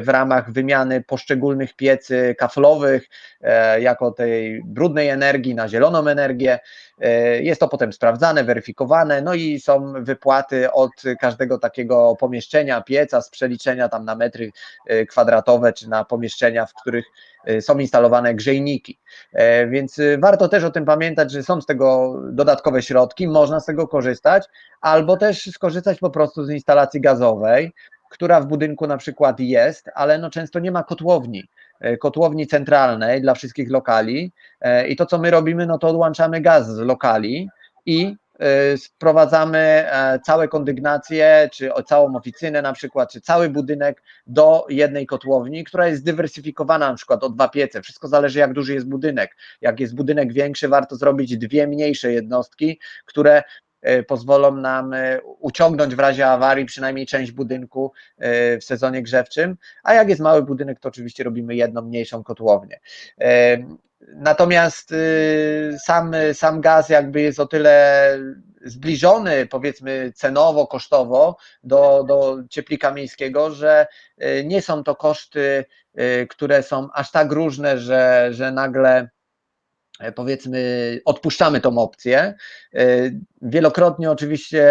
[0.00, 3.08] w ramach wymiany poszczególnych piecy kaflowych,
[3.40, 6.58] e, jako tej brudnej energii na zieloną energię.
[7.00, 13.22] E, Jest to potem sprawdzane, weryfikowane, no i są wypłaty od każdego takiego pomieszczenia, pieca
[13.22, 14.50] z przeliczenia tam na metry
[14.86, 17.04] e, kwadratowe, czy na pomieszczenia, w których
[17.44, 18.98] e, są instalowane grzejniki.
[19.32, 23.60] E, Więc e, warto też o tym pamiętać, że są z tego dodatkowe środki, można
[23.60, 24.44] z tego korzystać,
[24.80, 27.72] albo też skorzystać po prostu z instalacji gazowej,
[28.08, 31.48] która w budynku na przykład jest, ale no często nie ma kotłowni,
[31.80, 36.40] e, kotłowni centralnej dla wszystkich lokali e, i to co my robimy, no to odłączamy
[36.40, 37.48] gaz z lokali
[37.86, 39.84] i e, sprowadzamy
[40.24, 46.00] całe kondygnacje, czy całą oficynę na przykład, czy cały budynek do jednej kotłowni, która jest
[46.00, 47.82] zdywersyfikowana na przykład o dwa piece.
[47.82, 49.36] Wszystko zależy jak duży jest budynek.
[49.60, 53.42] Jak jest budynek większy, warto zrobić dwie mniejsze jednostki, które
[54.06, 59.94] pozwolą nam e, uciągnąć w razie awarii przynajmniej część budynku e, w sezonie grzewczym, a
[59.94, 62.80] jak jest mały budynek, to oczywiście robimy jedną mniejszą kotłownię.
[63.20, 63.58] E,
[64.00, 68.18] Natomiast y, sam, sam gaz jakby jest o tyle
[68.64, 73.86] zbliżony, powiedzmy, cenowo, kosztowo do, do cieplika miejskiego, że
[74.22, 75.64] y, nie są to koszty,
[76.00, 79.08] y, które są aż tak różne, że, że nagle
[80.00, 82.34] e, powiedzmy, odpuszczamy tą opcję.
[83.42, 84.64] Wielokrotnie oczywiście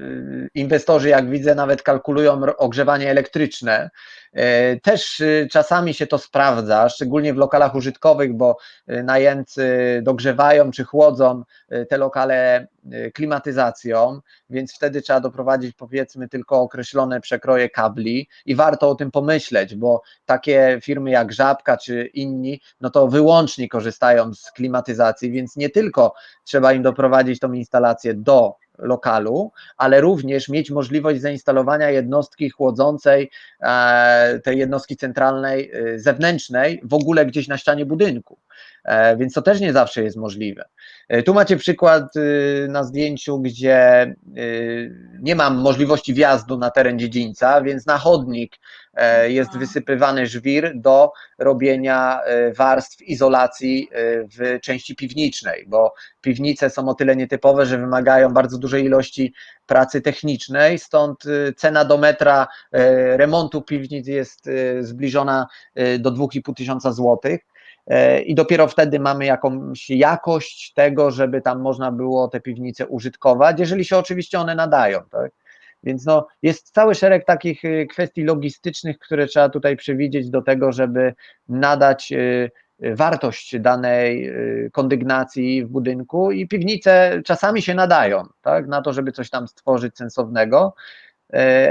[0.00, 3.90] y, inwestorzy, jak widzę, nawet kalkulują ogrzewanie elektryczne.
[4.32, 8.56] E, Też y, czasami się to sprawdza, szczególnie w lokalach użytkowych, bo
[8.90, 11.42] y, najemcy dogrzewają czy chłodzą
[11.72, 18.54] y, te lokale y, klimatyzacją, więc wtedy trzeba doprowadzić powiedzmy tylko określone przekroje kabli i
[18.54, 24.34] warto o tym pomyśleć, bo takie firmy jak Żabka czy inni, no to wyłącznie korzystają
[24.34, 26.14] z klimatyzacji, więc nie tylko
[26.44, 33.30] trzeba im doprowadzić tą instalację do lokalu, ale również mieć możliwość zainstalowania jednostki chłodzącej,
[33.60, 38.38] e, tej jednostki centralnej, e, zewnętrznej, w ogóle gdzieś na ścianie budynku.
[38.86, 40.64] E, Więc to też nie zawsze jest możliwe.
[41.08, 44.06] E, Tu macie przykład y, na zdjęciu, gdzie
[44.38, 48.56] y, nie mam możliwości wjazdu na teren dziedzińca, więc na chodnik
[48.94, 52.20] e, jest wysypywany żwir do robienia
[52.56, 53.88] warstw izolacji
[54.38, 59.34] w części piwniczej, bo piwnice są o tyle nietypowe, że wymagają bardzo dużej ilości
[59.66, 61.24] pracy technicznej, stąd
[61.56, 62.46] cena do metra
[63.16, 65.46] remontu piwnic jest zbliżona
[65.98, 67.40] do 2,5 tysiąca złotych.
[67.86, 73.60] E, I dopiero wtedy mamy jakąś jakość tego, żeby tam można było te piwnice użytkować,
[73.60, 75.00] jeżeli się oczywiście one nadają.
[75.10, 75.30] Tak?
[75.82, 80.72] Więc no, jest cały szereg takich y, kwestii logistycznych, które trzeba tutaj przewidzieć do tego,
[80.72, 81.14] żeby
[81.48, 82.50] nadać y,
[82.84, 84.32] y, wartość danej
[84.72, 89.96] kondygnacji w budynku i piwnice czasami się nadają tak, na to, żeby coś tam stworzyć
[89.96, 90.74] sensownego,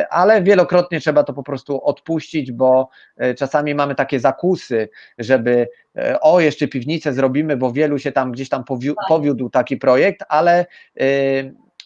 [0.10, 6.20] ale wielokrotnie trzeba to po prostu odpuścić, bo e, czasami mamy takie zakusy, żeby e,
[6.20, 10.66] o, jeszcze piwnicę zrobimy, bo wielu się tam gdzieś tam powió- powiódł taki projekt, ale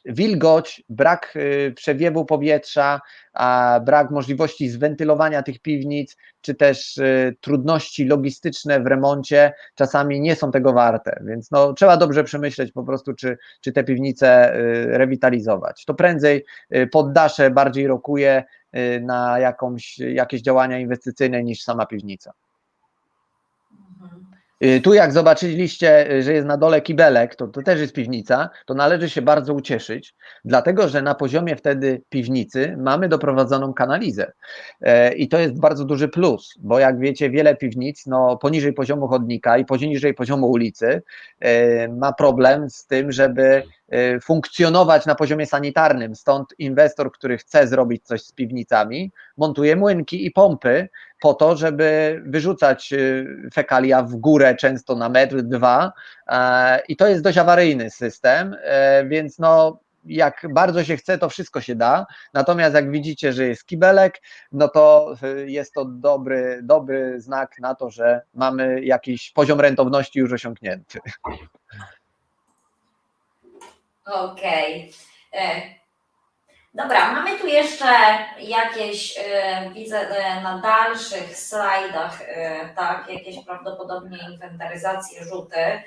[0.10, 3.02] wilgoć, brak y, przewiewu powietrza,
[3.86, 10.52] brak możliwości zwentylowania tych piwnic, czy też y, trudności logistyczne w remoncie czasami nie są
[10.52, 15.86] tego warte, więc no, trzeba dobrze przemyśleć po prostu, czy, czy te piwnice y, rewitalizować.
[15.86, 16.46] To prędzej
[16.92, 18.44] poddasze bardziej rokuje
[19.02, 22.34] na jakąś, jakieś działania inwestycyjne niż sama piwnica.
[24.02, 24.29] Mhm.
[24.64, 28.50] Y, Tu jak zobaczyliście, y, że jest na dole kibelek, to, to też jest piwnica,
[28.66, 34.32] to należy się bardzo ucieszyć, dlatego że na poziomie wtedy piwnicy mamy doprowadzoną kanalizę.
[34.82, 39.08] E, i to jest bardzo duży plus, bo jak wiecie wiele piwnic no, poniżej poziomu
[39.08, 41.02] chodnika i poniżej poziomu ulicy
[41.40, 43.64] e, ma problem z tym, żeby
[44.24, 50.32] funkcjonować na poziomie sanitarnym, stąd inwestor, który chce zrobić coś z piwnicami, montuje młynki i
[50.32, 55.94] pompy, po to, żeby wyrzucać y, fekalia w górę, często na metr, dwa.
[56.28, 59.80] e, I to jest dość awaryjny system, e, więc no.
[60.06, 62.06] Jak bardzo się chce, to wszystko się da.
[62.34, 64.22] Natomiast jak widzicie, że jest kibelek,
[64.52, 70.20] no to y, jest to dobry, dobry znak na to, że mamy jakiś poziom rentowności
[70.20, 71.00] już osiągnięty.
[74.14, 74.94] Okej.
[75.34, 75.62] E,
[76.74, 77.88] Dobra, mamy tu jeszcze
[78.40, 82.20] jakieś, e, widzę e, na dalszych slajdach,
[82.76, 85.82] tak, jakieś prawdopodobnie inwentaryzacje, rzuty.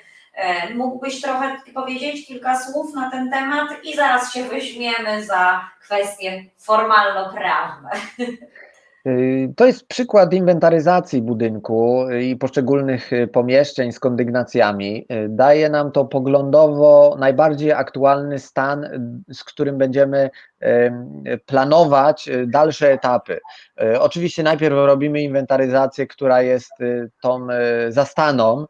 [0.75, 7.89] Mógłbyś trochę powiedzieć kilka słów na ten temat i zaraz się weźmiemy za kwestie formalno-prawne.
[9.07, 15.05] Y, To jest przykład inwentaryzacji budynku i poszczególnych y, pomieszczeń z kondygnacjami.
[15.11, 18.83] Y, Daje nam to poglądowo najbardziej aktualny stan,
[19.29, 20.29] y, z którym będziemy
[20.59, 23.39] em, planować y, dalsze etapy.
[23.81, 28.67] Y, Oczywiście najpierw robimy inwentaryzację, która jest y, tą y, zastaną, y,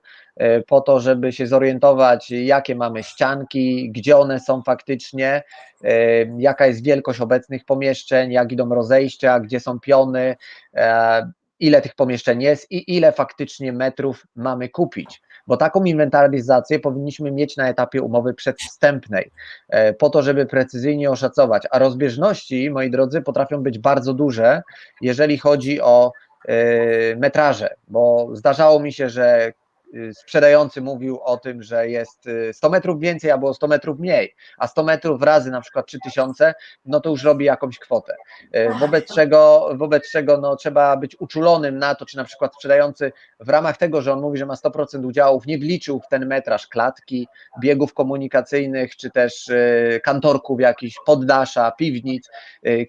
[0.67, 5.43] po to, żeby się zorientować, jakie mamy ścianki, gdzie one są faktycznie,
[5.83, 10.35] y, jaka jest wielkość obecnych pomieszczeń, jak idą rozejścia, gdzie są piony,
[10.75, 15.21] e, ile tych pomieszczeń jest i ile faktycznie metrów mamy kupić.
[15.47, 19.31] Bo taką inwentaryzację powinniśmy mieć na etapie umowy przedwstępnej,
[19.69, 21.67] e, po to, żeby precyzyjnie oszacować.
[21.71, 24.61] A rozbieżności, moi drodzy, potrafią być bardzo duże,
[25.01, 26.11] jeżeli chodzi o
[26.47, 29.53] e, metraże, bo zdarzało mi się, że
[30.13, 34.67] sprzedający mówił o tym, że jest y, 100 metrów więcej albo 100 metrów mniej, a
[34.67, 36.53] 100 metrów razy na przykład 3000,
[36.85, 38.15] no to już robi jakąś kwotę.
[38.51, 43.11] E, Wobec czego, wobec czego no, trzeba być uczulonym na to, czy na przykład sprzedający
[43.39, 46.67] w ramach tego, że on mówi, że ma 100% udziałów, nie wliczył w ten metraż
[46.67, 47.27] klatki,
[47.61, 49.51] biegów komunikacyjnych, czy też
[50.03, 52.29] kantorków jakichś, poddasza, piwnic,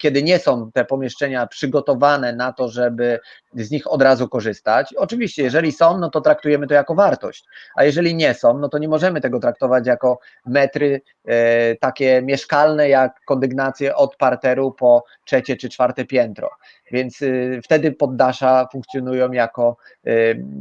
[0.00, 3.20] kiedy nie są te pomieszczenia przygotowane na to, żeby
[3.54, 4.94] z nich od razu korzystać.
[4.94, 7.44] Oczywiście, jeżeli są, no to traktujemy to jako wartość,
[7.76, 12.88] a jeżeli nie są, no to nie możemy tego traktować jako metry e, takie mieszkalne,
[12.88, 16.50] jak kondygnacje od parteru po trzecie czy czwarte piętro.
[16.92, 19.76] Więc y, wtedy poddasza funkcjonują jako
[20.06, 20.10] y,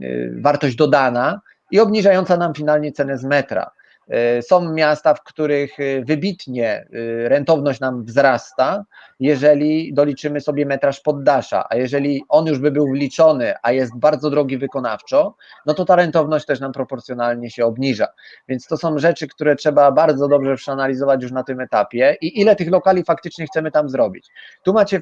[0.04, 3.72] y, wartość dodana i obniżająca nam finalnie cenę z metra.
[4.10, 8.86] Y, Są miasta, w których y, wybitnie y, rentowność nam wzrasta,
[9.20, 14.30] jeżeli doliczymy sobie metraż poddasza, a jeżeli on już by był wliczony, a jest bardzo
[14.30, 15.36] drogi wykonawczo,
[15.66, 18.08] no to ta rentowność też nam proporcjonalnie się obniża.
[18.48, 22.56] Więc to są rzeczy, które trzeba bardzo dobrze przeanalizować już na tym etapie i ile
[22.56, 24.30] tych lokali faktycznie chcemy tam zrobić.
[24.64, 25.00] Tu macie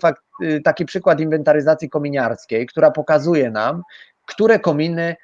[0.64, 3.82] taki przykład inwentaryzacji kominiarskiej, która pokazuje nam,
[4.26, 5.16] które kominy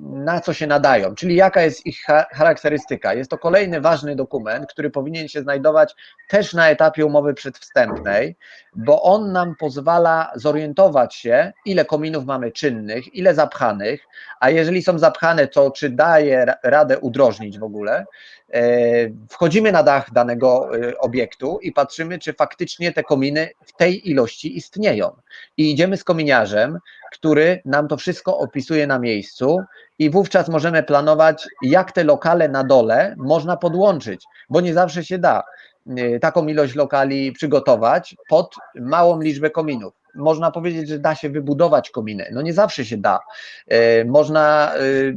[0.00, 3.14] na co się nadają, czyli jaka jest ich cha- charakterystyka.
[3.14, 5.94] Jest to kolejny ważny dokument, który powinien się znajdować
[6.28, 8.36] też na etapie umowy przedwstępnej,
[8.76, 14.06] bo on nam pozwala zorientować się, ile kominów mamy czynnych, ile zapchanych,
[14.40, 18.04] a jeżeli są zapchane, to czy daje ra- radę udrożnić w ogóle.
[18.54, 18.62] E,
[19.30, 24.56] Wchodzimy na dach danego e, obiektu i patrzymy, czy faktycznie te kominy w tej ilości
[24.56, 25.16] istnieją.
[25.56, 26.78] I idziemy z kominiarzem,
[27.18, 29.58] który nam to wszystko opisuje na miejscu
[29.98, 35.18] i wówczas możemy planować, jak te lokale na dole można podłączyć, bo nie zawsze się
[35.18, 35.42] da
[35.98, 39.94] y, taką ilość lokali przygotować pod małą liczbę kominów.
[40.16, 42.28] Można powiedzieć, że da się wybudować kominy.
[42.32, 43.20] No nie zawsze się da.
[43.72, 45.16] Y, Można y,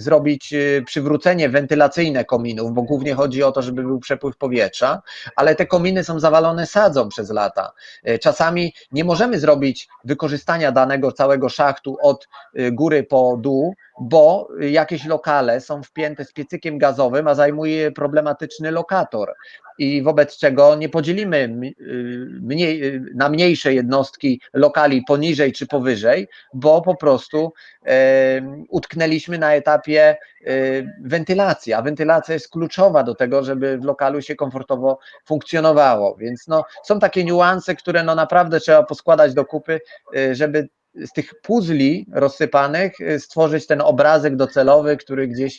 [0.00, 5.02] zrobić y, przywrócenie wentylacyjne kominów, bo głównie chodzi o to, żeby był przepływ powietrza,
[5.36, 7.72] ale te kominy są zawalone sadzą przez lata.
[8.20, 12.28] Czasami nie możemy zrobić wykorzystania danego całego szachtu od
[12.72, 18.70] góry po dół, bo jakieś lokale są wpięte z piecykiem gazowym, a zajmuje je problematyczny
[18.70, 19.34] lokator.
[19.78, 26.28] I wobec czego nie podzielimy y, mniej, y, na mniejsze jednostki lokali poniżej czy powyżej,
[26.54, 30.16] bo po prostu em, utknęliśmy na etapie
[30.46, 36.16] y, wentylacji, a wentylacja jest kluczowa do tego, żeby w lokalu się komfortowo funkcjonowało.
[36.16, 39.80] Więc no, są takie niuanse, które no naprawdę trzeba poskładać do kupy,
[40.16, 45.58] y, żeby z tych puzli rozsypanych stworzyć ten obrazek docelowy, który gdzieś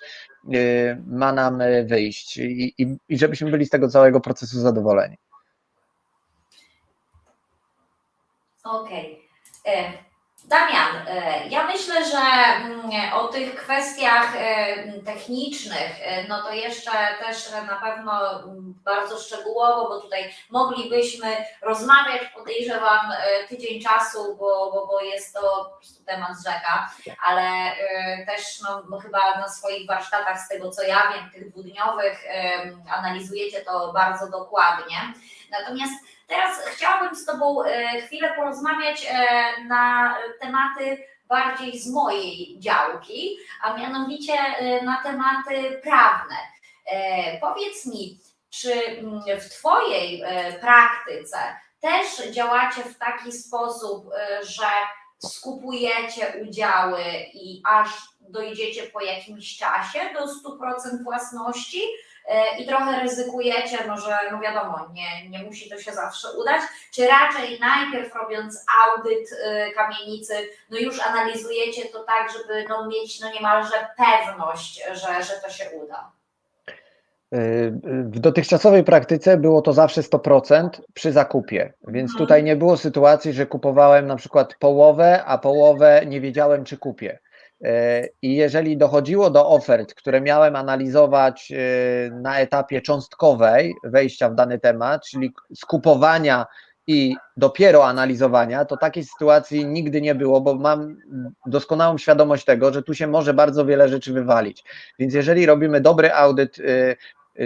[1.07, 5.17] ma nam wyjść i, i, i żebyśmy byli z tego całego procesu zadowoleni.
[8.63, 9.29] Okej.
[9.65, 9.91] E,
[10.45, 15.91] Damian, e, ja myślę, że mm, o tych kwestiach e, technicznych,
[16.27, 23.13] no to jeszcze też na pewno mm, bardzo szczegółowo, bo tutaj moglibyśmy rozmawiać, podejrzewam,
[23.49, 26.91] tydzień czasu, bo, bo, bo jest to temat rzeka,
[27.27, 27.71] ale
[28.25, 32.23] też no, chyba na swoich warsztatach, z tego co ja wiem, tych dwudniowych,
[32.97, 34.97] analizujecie to bardzo dokładnie.
[35.51, 35.93] Natomiast
[36.31, 43.77] Teraz chciałabym z Tobą e, chwilę porozmawiać e, na tematy bardziej z mojej działki, a
[43.77, 46.35] mianowicie e, na tematy prawne.
[47.41, 48.19] Powiedz mi,
[48.49, 50.23] czy mm, w Twojej
[50.61, 51.37] praktyce
[51.79, 54.09] też działacie w taki sposób,
[54.41, 54.67] że
[55.19, 57.03] skupujecie udziały
[57.33, 61.81] i aż dojdziecie po jakimś czasie do 100% własności?
[62.25, 66.61] E, i trochę ryzykujecie, no że no wiadomo, nie, nie musi to się zawsze udać,
[66.93, 73.19] czy raczej najpierw robiąc audyt e, kamienicy, no już analizujecie to tak, żeby no mieć
[73.19, 76.11] no niemalże pewność, że, że to się uda.
[78.11, 82.17] W dotychczasowej praktyce było to zawsze 100% przy zakupie, więc Mhm.
[82.17, 87.19] tutaj nie było sytuacji, że kupowałem na przykład połowę, a połowę nie wiedziałem, czy kupię.
[87.63, 94.35] E, I jeżeli dochodziło do ofert, które miałem analizować e, na etapie cząstkowej wejścia w
[94.35, 96.45] dany temat, czyli skupowania
[96.87, 100.97] i dopiero analizowania, to takiej sytuacji nigdy nie było, bo mam
[101.45, 104.63] doskonałą świadomość tego, że tu się może bardzo wiele rzeczy wywalić.
[104.99, 106.95] Więc jeżeli robimy dobry audyt y, y,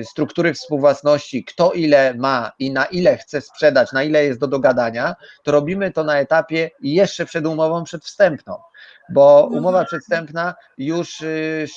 [0.03, 5.15] struktury współwłasności, kto ile ma i na ile chce sprzedać, na ile jest do dogadania,
[5.43, 8.57] to robimy to na etapie jeszcze przed umową przedwstępną
[9.09, 9.59] bo Mhm.
[9.59, 11.67] umowa przedstępna już y,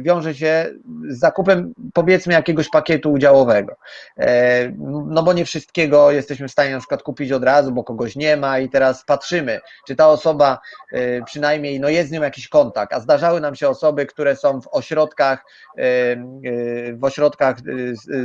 [0.00, 0.70] wiąże się
[1.08, 3.76] z zakupem powiedzmy jakiegoś pakietu udziałowego.
[4.18, 4.72] E,
[5.06, 8.36] No bo nie wszystkiego jesteśmy w stanie na przykład kupić od razu, bo kogoś nie
[8.36, 10.58] ma i teraz patrzymy, czy ta osoba
[10.92, 14.60] e, przynajmniej no jest z nią jakiś kontakt, a zdarzały nam się osoby, które są
[14.60, 15.44] w ośrodkach
[15.78, 15.82] e,
[16.92, 17.56] w ośrodkach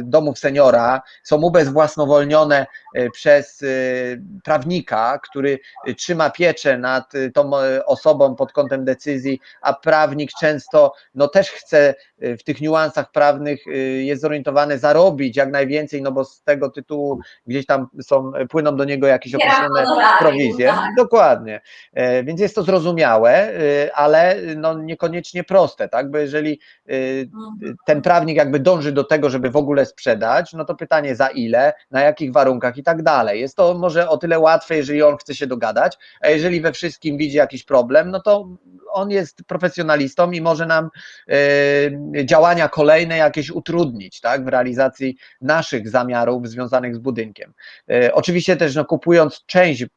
[0.03, 2.65] domów seniora, są ubezwłasnowolnione
[3.13, 3.63] przez
[4.43, 5.59] prawnika, który
[5.97, 7.51] trzyma pieczę nad tą
[7.85, 13.67] osobą pod kątem decyzji, a prawnik często no też chce e, w tych niuansach prawnych
[13.67, 18.75] e, jest zorientowany zarobić jak najwięcej, no bo z tego tytułu gdzieś tam są, płyną
[18.75, 20.67] do niego jakieś określone honorarium, prowizje.
[20.67, 20.95] tak.
[20.97, 21.61] Dokładnie.
[21.93, 23.51] E, Więc jest to zrozumiałe,
[23.93, 26.11] ale no niekoniecznie proste, tak?
[26.11, 27.75] Bo jeżeli Mhm.
[27.85, 31.73] ten prawnik jakby dąży do tego, żeby w ogóle sprzedać, no to pytanie za ile,
[31.91, 33.41] na jakich warunkach i tak dalej.
[33.41, 37.17] Jest to może o tyle łatwe, jeżeli on chce się dogadać, a jeżeli we wszystkim
[37.17, 38.59] widzi jakiś problem, no to well
[38.91, 40.89] on jest profesjonalistą i może nam
[41.29, 47.53] e, działania kolejne jakieś utrudnić, tak, w realizacji naszych zamiarów związanych z budynkiem.
[47.91, 49.89] E, Oczywiście też no, kupując część m,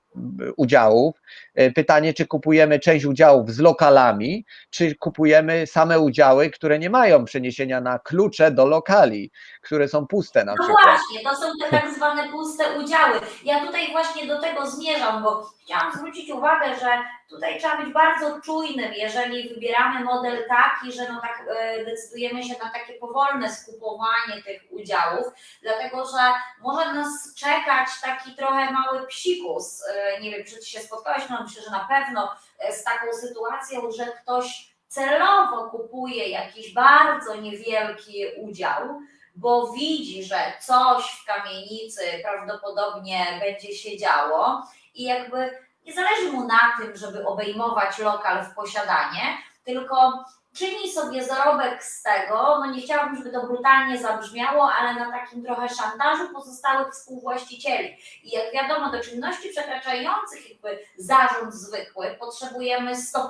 [0.56, 1.16] udziałów,
[1.54, 7.24] e, pytanie, czy kupujemy część udziałów z lokalami, czy kupujemy same udziały, które nie mają
[7.24, 9.30] przeniesienia na klucze do lokali,
[9.62, 10.84] które są puste na No przykład.
[10.84, 13.20] właśnie, to są te tak zwane puste udziały.
[13.44, 16.86] Ja tutaj właśnie do tego zmierzam, bo chciałam zwrócić uwagę, że
[17.28, 22.54] tutaj trzeba być bardzo czujnym, jeżeli wybieramy model taki, że no tak e, decydujemy się
[22.64, 25.26] na takie powolne skupowanie tych udziałów,
[25.62, 26.18] dlatego że
[26.60, 29.82] może nas czekać taki trochę mały psikus.
[29.88, 33.12] E, Nie wiem, czy ty się spotkałeś, no myślę, że na pewno e, z taką
[33.12, 39.00] sytuacją, że ktoś celowo kupuje jakiś bardzo niewielki udział,
[39.34, 44.62] bo widzi, że coś w kamienicy prawdopodobnie będzie się działo
[44.94, 50.24] i jakby nie zależy mu na tym, żeby obejmować lokal w posiadanie, tylko
[50.56, 55.44] czyni sobie zarobek z tego, no nie chciałabym, żeby to brutalnie zabrzmiało, ale na takim
[55.44, 57.96] trochę szantażu pozostałych współwłaścicieli.
[58.22, 63.26] I jak wiadomo, do czynności przekraczających jakby zarząd zwykły potrzebujemy 100%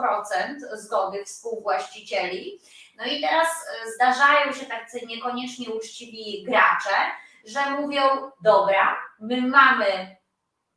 [0.73, 2.61] zgody współwłaścicieli,
[2.97, 6.97] no i teraz e, zdarzają się tacy niekoniecznie uczciwi gracze,
[7.45, 8.03] że mówią,
[8.43, 10.17] dobra, my mamy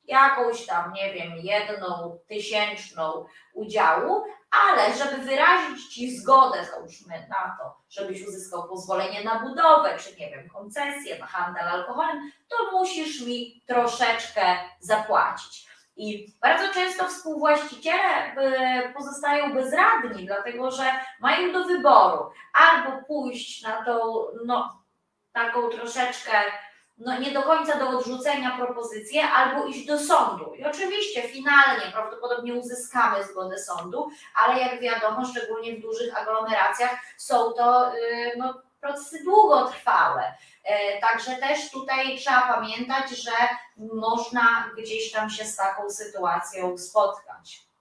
[0.06, 4.24] jakąś tam, nie wiem, jedną tysięczną udziału,
[4.68, 10.30] ale żeby wyrazić Ci zgodę, załóżmy na to, żebyś uzyskał pozwolenie na budowę, czy nie
[10.30, 15.74] wiem, koncesję na handel alkoholem, to musisz mi troszeczkę zapłacić.
[15.96, 18.36] I bardzo często współwłaściciele
[18.90, 20.84] y, pozostają bezradni, dlatego że
[21.20, 24.84] mają do wyboru albo pójść na tą, no,
[25.32, 26.32] taką troszeczkę,
[26.98, 30.54] no nie do końca do odrzucenia propozycję, albo iść do sądu.
[30.54, 37.54] I oczywiście finalnie prawdopodobnie uzyskamy zgodę sądu, ale jak wiadomo, szczególnie w dużych aglomeracjach są
[37.54, 40.34] to y, no, procesy długotrwałe.
[40.64, 43.32] E, Także też tutaj trzeba pamiętać, że
[43.78, 47.73] można gdzieś tam się z taką sytuacją spotkać.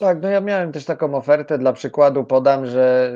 [0.00, 3.12] Tak, no ja miałem też taką ofertę, dla przykładu podam, że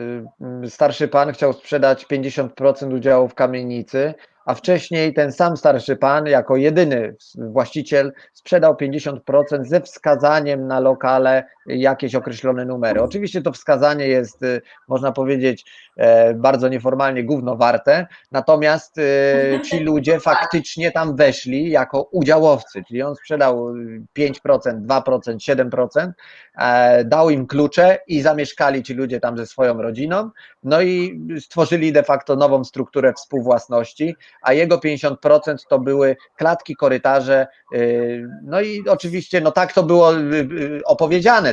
[0.65, 4.15] y, starszy pan chciał sprzedać 50% udziału w kamienicy,
[4.47, 11.45] a wcześniej ten sam starszy pan, jako jedyny właściciel, sprzedał 50% ze wskazaniem na lokale
[11.67, 13.03] jakieś określone numery.
[13.03, 15.65] Oczywiście to wskazanie jest, y, można powiedzieć,
[15.97, 23.03] e, bardzo nieformalnie gówno warte, natomiast y, ci ludzie faktycznie tam weszli jako udziałowcy, czyli
[23.03, 26.13] on sprzedał y, 5%, 2%, 7%,
[26.59, 30.31] e, dał im klucze i zamieszkali ci ludzie tam ze swoją rodziną,
[30.65, 37.47] no i stworzyli de facto nową strukturę współwłasności, a jego 50% to były klatki, korytarze,
[37.75, 40.81] y, no i oczywiście no tak to było y,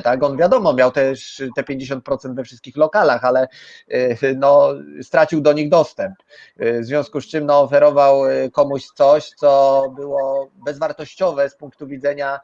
[0.02, 3.48] tak, on wiadomo miał też te 50% we wszystkich lokalach, ale
[3.94, 4.70] y, no
[5.02, 6.16] stracił do nich dostęp,
[6.62, 11.88] Y, w związku z czym no oferował y, komuś coś, co było bezwartościowe z punktu
[11.88, 12.40] widzenia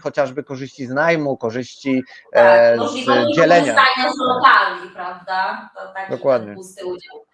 [0.00, 2.02] chociażby korzyści z najmu, korzyści
[2.32, 3.74] Tak, e, możliwości z dzielenia.
[4.14, 5.70] z lokali, prawda?
[5.76, 6.54] To taki Dokładnie.
[6.54, 7.24] pusty udział.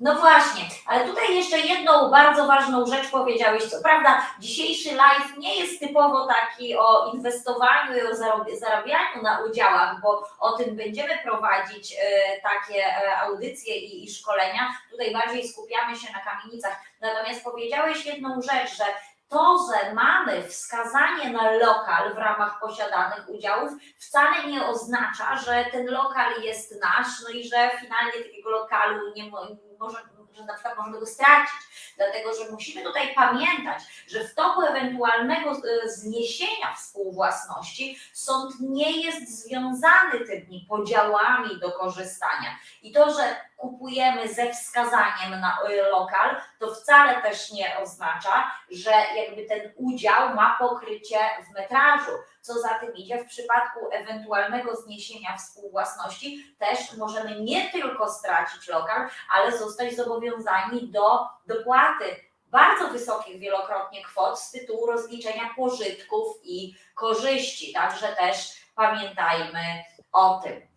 [0.00, 3.64] No właśnie, ale tutaj jeszcze jedną bardzo ważną rzecz powiedziałeś.
[3.64, 8.16] Co prawda, dzisiejszy live nie jest typowo taki o inwestowaniu i o
[8.60, 11.96] zarabianiu na udziałach, bo o tym będziemy prowadzić e,
[12.40, 14.72] takie e, audycje i, szkolenia.
[14.90, 16.80] Tutaj bardziej skupiamy się na kamienicach.
[17.00, 18.84] Natomiast powiedziałeś jedną rzecz, że
[19.28, 25.86] to, że mamy wskazanie na lokal w ramach posiadanych udziałów, wcale nie oznacza, że ten
[25.86, 29.30] lokal jest nasz, no i że finalnie takiego lokalu nie
[29.78, 29.98] może,
[30.34, 31.54] że na przykład możemy go stracić.
[31.96, 39.42] Dlatego, że musimy tutaj pamiętać, że w toku ewentualnego e, zniesienia współwłasności sąd nie jest
[39.42, 42.58] związany tymi podziałami do korzystania.
[42.82, 48.90] I to, że kupujemy ze wskazaniem na e, lokal, to wcale też nie oznacza, że
[49.16, 51.18] jakby ten udział ma pokrycie
[51.50, 52.10] w metrażu.
[52.40, 59.08] Co za tym idzie, w przypadku ewentualnego zniesienia współwłasności też możemy nie tylko stracić lokal,
[59.32, 62.04] ale zostać zobowiązani do dopłaty
[62.46, 67.72] bardzo wysokich wielokrotnie kwot z tytułu rozliczenia pożytków i korzyści.
[67.72, 70.68] Także też pamiętajmy o tym.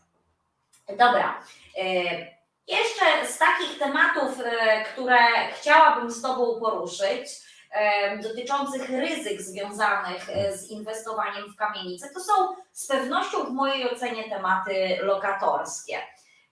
[0.97, 1.43] Dobra.
[2.72, 5.17] Jeszcze z takich tematów, e, które
[5.59, 7.30] chciałabym z Tobą poruszyć,
[7.72, 12.34] e, dotyczących ryzyk związanych e, z inwestowaniem w kamienice, to są
[12.72, 15.97] z pewnością w mojej ocenie tematy lokatorskie.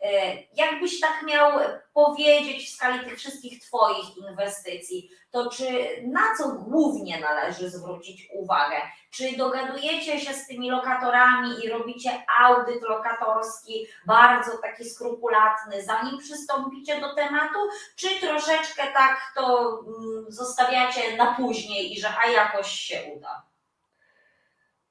[0.01, 1.59] E, Jakbyś tak miał
[1.93, 5.65] powiedzieć w skali tych wszystkich Twoich inwestycji, to czy
[6.03, 8.75] na co głównie należy zwrócić uwagę?
[9.11, 17.01] Czy dogadujecie się z tymi lokatorami i robicie audyt lokatorski bardzo taki skrupulatny, zanim przystąpicie
[17.01, 17.59] do tematu,
[17.95, 23.43] czy troszeczkę tak to mm, zostawiacie na później i że a jakoś się uda?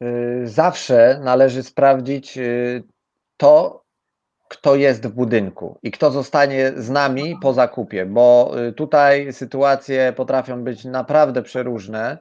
[0.03, 2.83] Y, Zawsze należy sprawdzić y,
[3.37, 3.85] to,
[4.49, 10.13] kto jest w budynku i kto zostanie z nami po zakupie, bo y, tutaj sytuacje
[10.17, 12.19] potrafią być naprawdę przeróżne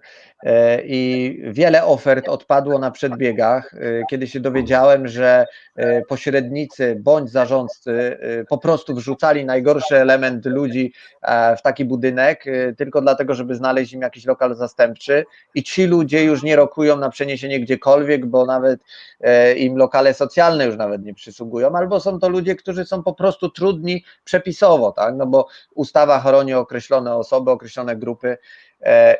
[0.83, 5.45] i wiele ofert odpadło na przedbiegach, y, kiedy się dowiedziałem, że
[5.79, 8.17] y, pośrednicy bądź zarządcy
[8.49, 12.45] po prostu wrzucali najgorszy element ludzi e, w taki budynek
[12.77, 15.25] tylko dlatego, żeby znaleźć im jakiś lokal zastępczy.
[15.55, 18.79] I ci ludzie już nie rokują na przeniesienie gdziekolwiek, bo nawet
[19.21, 23.13] e, im lokale socjalne już nawet nie przysługują, albo są to ludzie, którzy są po
[23.13, 28.27] prostu trudni przepisowo, tak, no bo ustawa chroni określone osoby, określone grupy.
[28.27, 28.37] e,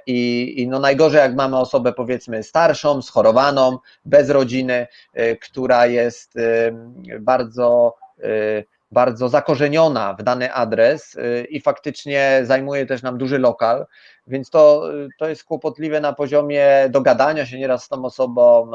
[0.08, 6.38] i, i no najgorzej jak mamy osobę powiedzmy starszą, schorowaną, bez rodziny, e, która jest
[6.38, 6.72] e,
[7.20, 11.18] bardzo e, bardzo zakorzeniona w dany adres
[11.50, 13.86] i faktycznie zajmuje też nam duży lokal,
[14.28, 14.84] więc to,
[15.20, 18.72] to jest kłopotliwe na poziomie dogadania się nieraz z tą osobą.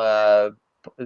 [0.87, 1.05] E,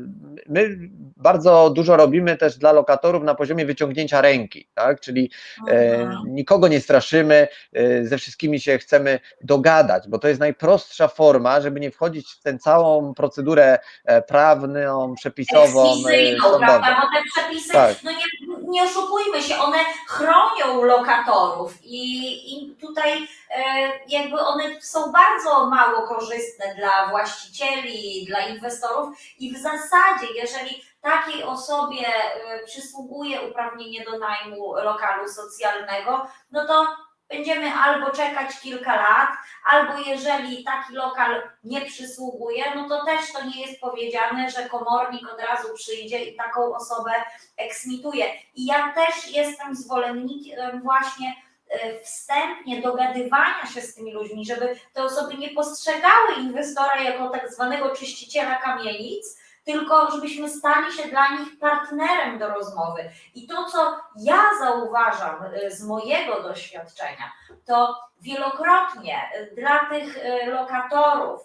[0.48, 0.76] My
[1.16, 5.00] bardzo dużo robimy też dla lokatorów na poziomie wyciągnięcia ręki, tak?
[5.00, 5.30] czyli
[5.68, 11.60] e, nikogo nie straszymy, e, ze wszystkimi się chcemy dogadać, bo to jest najprostsza forma,
[11.60, 16.58] żeby nie wchodzić w tę całą procedurę e, prawną, przepisową, e, Ekswizyjną, sądową.
[16.66, 16.86] prawda?
[17.02, 17.96] Bo te przepisy, Tak.
[18.04, 22.06] no nie, nie oszukujmy się, one chronią lokatorów i,
[22.54, 23.62] i tutaj e,
[24.08, 31.44] jakby one są bardzo mało korzystne dla właścicieli, dla inwestorów i w zasadzie, jeżeli takiej
[31.44, 36.86] osobie e, przysługuje uprawnienie do najmu lokalu socjalnego, no to
[37.28, 39.28] będziemy albo czekać kilka lat,
[39.64, 45.32] albo jeżeli taki lokal nie przysługuje, no to też to nie jest powiedziane, że komornik
[45.32, 47.12] od razu przyjdzie i taką osobę
[47.56, 48.24] eksmituje.
[48.54, 51.34] I ja też jestem zwolennikiem właśnie
[51.68, 57.52] e, wstępnie dogadywania się z tymi ludźmi, żeby te osoby nie postrzegały inwestora jako tak
[57.52, 63.10] zwanego czyściciela kamienic, tylko żebyśmy stali się dla nich partnerem do rozmowy.
[63.34, 67.32] I to, co ja zauważam e, z mojego doświadczenia,
[67.64, 71.40] to wielokrotnie e, dla tych e, lokatorów,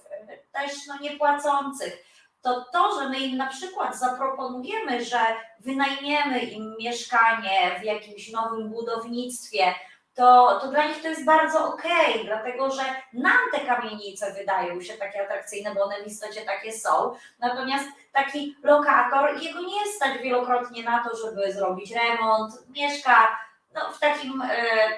[0.51, 2.03] też no niepłacących,
[2.41, 5.19] to to, że my im na przykład zaproponujemy, że
[5.59, 9.73] wynajmiemy im mieszkanie w jakimś nowym budownictwie,
[10.21, 12.81] to, to dla nich to jest bardzo okej, dlatego że
[13.13, 17.15] nam te kamienice wydają się takie atrakcyjne, bo one w istocie takie są.
[17.39, 23.37] Natomiast taki lokator, jego nie stać wielokrotnie na to, żeby zrobić remont, mieszka
[23.73, 24.55] no, w takim e,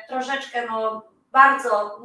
[0.08, 1.02] troszeczkę no,
[1.32, 2.00] bardzo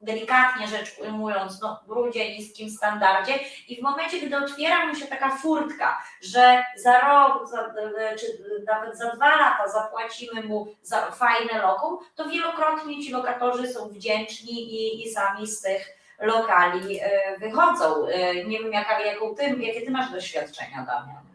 [0.00, 3.32] delikatnie rzecz ujmując, no, brudzie, niskim standardzie
[3.68, 7.74] i w momencie, gdy otwiera mu się taka furtka, że za rok, za,
[8.20, 8.26] czy
[8.66, 14.52] nawet za dwa lata zapłacimy mu za fajne lokum, to wielokrotnie ci lokatorzy są wdzięczni
[14.52, 18.06] i, i sami z tych lokali e, wychodzą.
[18.06, 21.27] E, Nie wiem, jaka, jaką ty, jakie ty masz doświadczenia, Damian.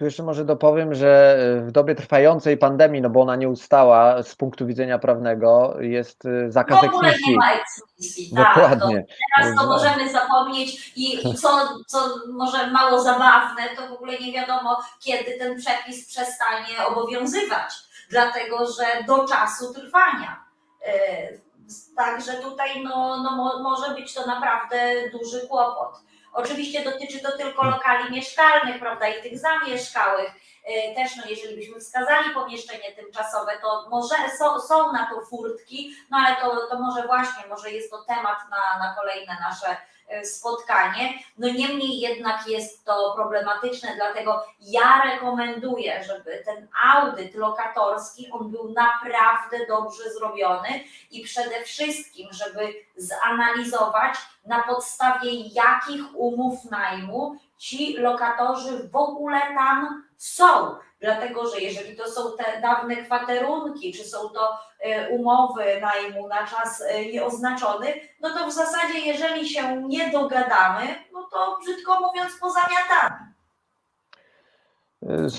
[0.00, 4.22] Tu jeszcze może dopowiem, że e, w dobie trwającej pandemii, no bo ona nie ustała
[4.22, 7.30] z punktu widzenia prawnego, jest e, W zakaz ogóle eksmisji.
[7.32, 8.32] nie ma eksmisji.
[8.36, 9.04] Tak, to Dokładnie.
[9.36, 11.48] teraz to możemy zapomnieć i, i co,
[11.86, 11.98] co
[12.28, 17.72] może mało zabawne, to w ogóle nie wiadomo, kiedy ten przepis przestanie obowiązywać,
[18.10, 20.44] dlatego że do czasu trwania.
[20.86, 21.50] E,
[21.96, 24.78] Także tutaj no, no, mo- może być to naprawdę
[25.12, 26.00] duży kłopot.
[26.32, 30.30] Oczywiście dotyczy to tylko lokali mieszkalnych, prawda, i tych zamieszkałych.
[30.64, 35.94] E, Też, no, jeżeli byśmy wskazali pomieszczenie tymczasowe, to może są, są na to furtki,
[36.10, 39.76] no ale to, to może właśnie, może jest to temat na, na kolejne nasze
[40.24, 41.12] spotkanie.
[41.38, 48.72] No niemniej jednak jest to problematyczne, dlatego ja rekomenduję, żeby ten audyt lokatorski, on był
[48.72, 50.68] naprawdę dobrze zrobiony
[51.10, 54.14] i przede wszystkim, żeby zanalizować
[54.46, 60.74] na podstawie jakich umów najmu ci lokatorzy w ogóle tam są.
[61.00, 66.46] Dlatego, że jeżeli to są te dawne kwaterunki, czy są to e, umowy najmu na
[66.46, 70.82] czas e, nieoznaczony, no to w zasadzie, jeżeli się nie dogadamy,
[71.12, 73.29] no to brzydko mówiąc, pozamiatamy.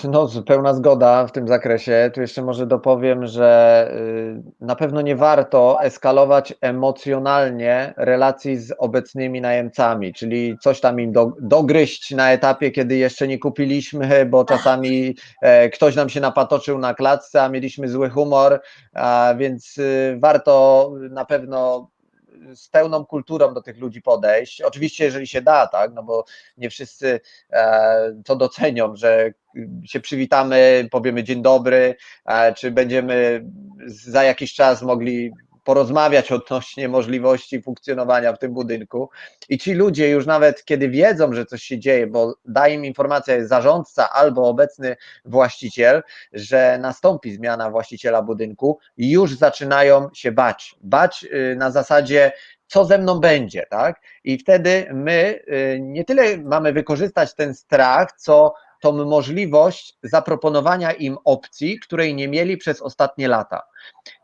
[0.10, 2.12] No, pełna zgoda w tym zakresie.
[2.14, 9.42] Tu jeszcze może dopowiem, że y, na pewno nie warto eskalować emocjonalnie relacji z obecnymi
[9.42, 15.16] najemcami, czyli coś tam im do, dogryźć na etapie, kiedy jeszcze nie kupiliśmy, bo czasami
[15.42, 18.62] e, ktoś nam się napatoczył na klatce, a mieliśmy zły humor,
[19.38, 21.90] więc y, warto na pewno
[22.56, 24.62] z pełną kulturą do tych ludzi podejść.
[24.62, 26.26] Oczywiście, jeżeli się da, tak, no bo
[26.58, 27.20] nie wszyscy
[27.50, 29.34] e, to docenią, że
[29.86, 31.96] się przywitamy, powiemy dzień dobry,
[32.26, 33.46] e, czy będziemy
[33.86, 35.32] za jakiś czas mogli
[35.64, 39.10] porozmawiać odnośnie możliwości funkcjonowania w tym budynku.
[39.50, 43.48] I ci ludzie już nawet kiedy wiedzą, że coś się dzieje, bo da im informacja
[43.48, 50.76] zarządca albo obecny właściciel, że nastąpi zmiana właściciela budynku, już zaczynają się bać.
[50.82, 52.32] Bać y, na zasadzie,
[52.68, 54.02] co ze mną będzie, tak?
[54.24, 61.18] I wtedy my y, nie tyle mamy wykorzystać ten strach, co tą możliwość zaproponowania im
[61.26, 63.62] opcji, której nie mieli przez ostatnie lata.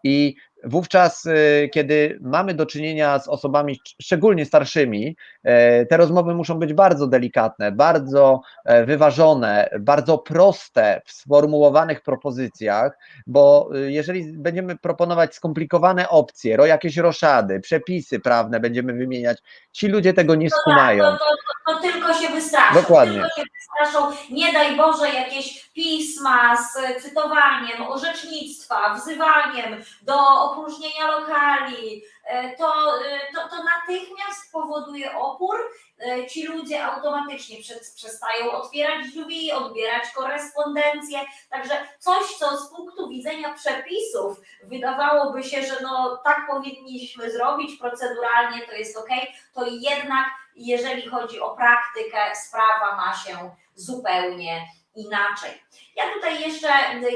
[0.03, 6.59] I wówczas, y, kiedy mamy do czynienia z osobami szczególnie starszymi, e, te rozmowy muszą
[6.59, 12.97] być bardzo delikatne, bardzo e, wyważone, bardzo proste w sformułowanych propozycjach,
[13.27, 19.38] bo y, jeżeli będziemy proponować skomplikowane opcje, jakieś roszady, przepisy prawne będziemy wymieniać,
[19.71, 21.03] ci ludzie tego nie skumają.
[21.03, 21.25] To, to,
[21.65, 22.81] to, to tylko się wystraszą.
[22.81, 23.13] Dokładnie.
[23.13, 24.15] Tylko się wystraszą.
[24.31, 30.15] Nie daj Boże jakieś pisma z cytowaniem, orzecznictwa, wzywaniem do
[30.51, 32.03] opróżnienia lokali.
[32.25, 32.73] E, To,
[33.05, 35.55] e, to, to natychmiast powoduje opór.
[35.99, 37.57] E, Ci ludzie automatycznie
[37.95, 41.19] przestają otwierać drzwi, odbierać korespondencję.
[41.49, 48.61] Także coś, co z punktu widzenia przepisów wydawałoby się, że no tak powinniśmy zrobić, proceduralnie
[48.65, 49.09] to jest ok,
[49.53, 54.67] to jednak jeżeli chodzi o praktykę, sprawa ma się zupełnie
[54.97, 55.61] inaczej.
[55.95, 56.67] Ja tutaj jeszcze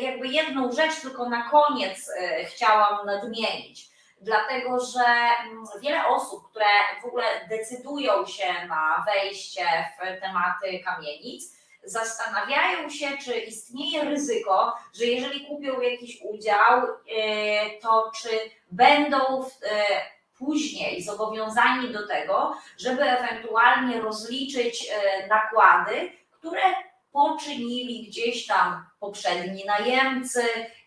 [0.01, 3.89] jakby jedną rzecz tylko na koniec e, chciałam nadmienić,
[4.21, 5.05] dlatego że
[5.43, 6.65] mm, wiele osób, które
[7.01, 9.65] w ogóle decydują się na wejście
[9.97, 16.81] w tematy kamienic, zastanawiają się, czy istnieje ryzyko, że jeżeli kupią jakiś udział,
[17.17, 18.29] e, to czy
[18.71, 19.59] będą w-
[20.37, 24.91] później zobowiązani do tego, żeby ewentualnie rozliczyć
[25.29, 26.61] nakłady, które
[27.11, 30.43] poczynili gdzieś tam poprzedni najemcy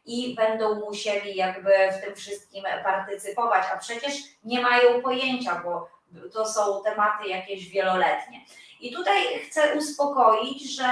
[0.06, 4.14] i będą musieli jakby w tym wszystkim partycypować, a przecież
[4.44, 5.88] nie mają pojęcia, bo
[6.32, 8.40] to są tematy jakieś wieloletnie.
[8.80, 10.88] I tutaj chcę uspokoić, że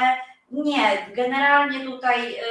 [0.51, 2.43] nie, generalnie tutaj e,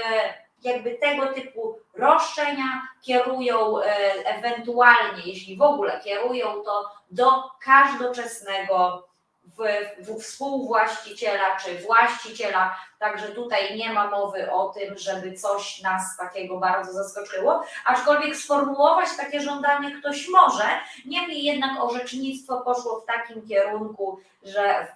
[0.63, 3.85] jakby tego typu roszczenia kierują e,
[4.25, 7.31] ewentualnie, jeśli w ogóle kierują to do
[7.63, 9.07] każdoczesnego
[9.43, 9.61] w,
[10.07, 16.57] w, współwłaściciela czy właściciela, także tutaj nie ma mowy o tym, żeby coś nas takiego
[16.57, 20.63] bardzo zaskoczyło, aczkolwiek sformułować takie żądanie ktoś może,
[21.05, 24.87] niemniej jednak orzecznictwo poszło w takim kierunku, że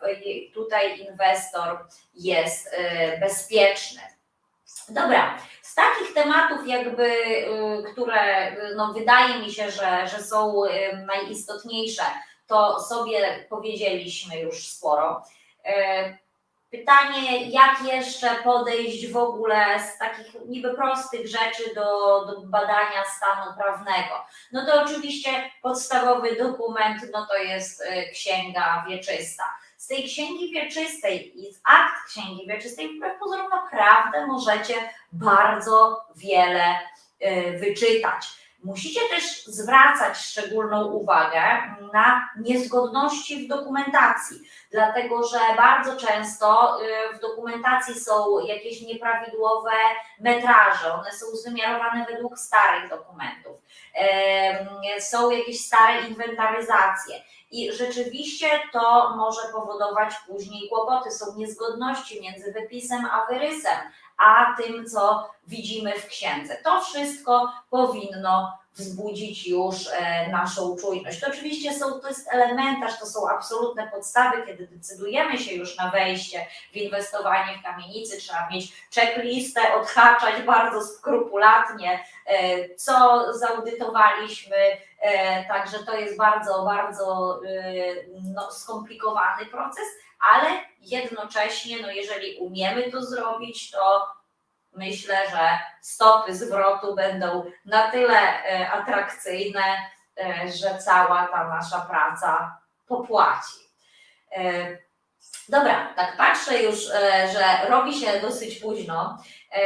[0.54, 1.78] tutaj inwestor
[2.16, 4.02] jest y, bezpieczny.
[4.90, 10.62] Dobra, z takich tematów jakby, y, które y, no, wydaje mi się, że, że są
[11.06, 12.04] najistotniejsze,
[12.48, 15.24] to sobie powiedzieliśmy już sporo.
[15.66, 16.18] E,
[16.72, 23.54] Pytanie, jak jeszcze podejść w ogóle z takich niby prostych rzeczy do, do badania stanu
[23.58, 24.26] prawnego?
[24.52, 25.30] No to oczywiście
[25.62, 29.44] podstawowy dokument, no to jest e, księga wieczysta.
[29.78, 34.74] z tej księgi wieczystej i z akt księgi wieczystej wbrew pozorom naprawdę możecie
[35.12, 36.80] bardzo wiele
[37.22, 38.28] y, wyczytać.
[38.66, 41.42] Musicie też zwracać szczególną uwagę
[41.94, 44.40] na niezgodności w dokumentacji,
[44.72, 49.72] dlatego że bardzo często y, w dokumentacji są jakieś nieprawidłowe
[50.20, 53.58] metraże, one są wymiarowane według starych dokumentów,
[55.00, 57.16] są jakieś stare inwentaryzacje.
[57.52, 61.12] I rzeczywiście to może powodować później kłopoty.
[61.12, 63.78] Są niezgodności między wypisem a wyrysem,
[64.18, 66.58] a tym, co widzimy w księdze.
[66.64, 71.20] To wszystko powinno wzbudzić już e, naszą czujność.
[71.20, 75.92] To oczywiście są, to jest elementarz, to są absolutne podstawy, kiedy decydujemy się już na
[75.92, 84.58] wejście w inwestowanie w kamienicy, trzeba mieć checklistę, odhaczać bardzo skrupulatnie, e, co zaudytowaliśmy,
[85.02, 87.40] e, także to jest bardzo, bardzo
[88.34, 89.86] no, skomplikowany proces,
[90.20, 94.16] ale jednocześnie, no jeżeli umiemy to zrobić, to
[94.76, 99.64] myślę, że stopy zwrotu będą na tyle e, atrakcyjne,
[100.18, 103.60] e, że cała ta nasza praca popłaci.
[104.32, 104.86] E,
[105.50, 106.80] Dobra, tak patrzę już,
[107.34, 109.18] że robi się dosyć późno.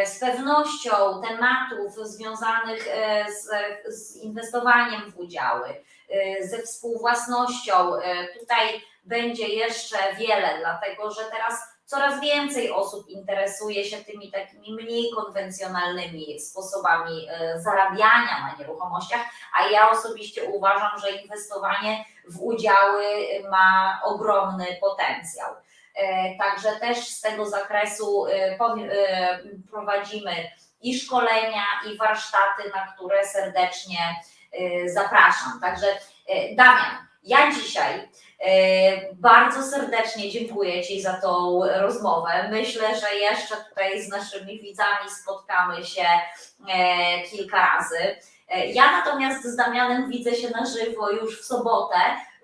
[0.05, 2.87] Z pewnością tematów związanych
[3.27, 3.47] z,
[3.95, 5.83] z inwestowaniem w udziały,
[6.41, 7.91] ze współwłasnością,
[8.39, 15.11] tutaj będzie jeszcze wiele, dlatego że teraz coraz więcej osób interesuje się tymi takimi mniej
[15.15, 19.21] konwencjonalnymi sposobami e, zarabiania na nieruchomościach,
[19.59, 23.05] a ja osobiście uważam, że inwestowanie w udziały
[23.51, 25.55] ma ogromny potencjał.
[25.95, 28.57] E, Także też z tego zakresu e,
[29.71, 33.97] prowadzimy i szkolenia, i warsztaty, na które serdecznie
[34.85, 35.59] zapraszam.
[35.61, 35.87] Także
[36.55, 38.09] Damian, ja dzisiaj
[39.13, 42.49] bardzo serdecznie dziękuję Ci za tą rozmowę.
[42.51, 46.05] Myślę, że jeszcze tutaj z naszymi widzami spotkamy się
[46.69, 48.15] e, kilka razy.
[48.49, 51.95] E, Ja natomiast z Damianem widzę się na żywo już w sobotę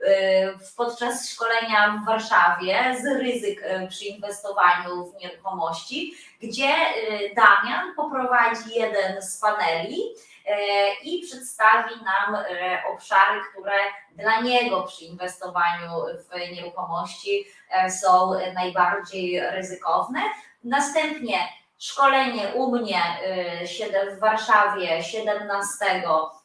[0.08, 6.96] e, podczas szkolenia w Warszawie z ryzyk e, przy inwestowaniu w nieruchomości, gdzie e,
[7.36, 10.35] Damian poprowadzi jeden z paneli e,
[11.04, 13.78] i przedstawi nam e, obszary, które
[14.12, 15.90] dla niego przy inwestowaniu
[16.30, 20.20] w nieruchomości e, są najbardziej ryzykowne.
[20.64, 21.40] Następnie
[21.78, 26.04] szkolenie u mnie e, w Warszawie 17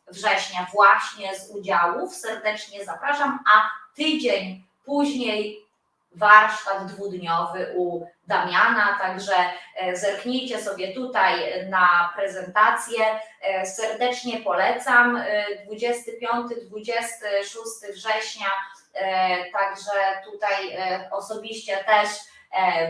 [0.08, 2.14] września właśnie z udziałów.
[2.14, 5.66] Serdecznie zapraszam, a tydzień później
[6.14, 9.34] warsztat dwudniowy u Damiana, także
[9.76, 11.34] e, zerknijcie sobie tutaj
[11.68, 13.04] na prezentację.
[13.42, 15.16] E, Serdecznie polecam.
[15.16, 18.46] E, 25-26 września,
[18.94, 19.90] e, także
[20.24, 20.76] tutaj
[21.10, 22.08] osobiście też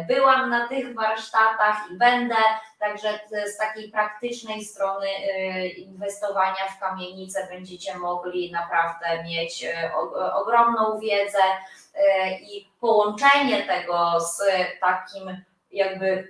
[0.09, 2.37] byłam na tych warsztatach i będę.
[2.79, 3.21] Także
[3.55, 9.93] z takiej praktycznej strony e, inwestowania w kamienice będziecie mogli naprawdę mieć e,
[10.35, 11.43] ogromną wiedzę
[11.95, 14.43] e, i połączenie tego z
[14.81, 16.29] takim jakby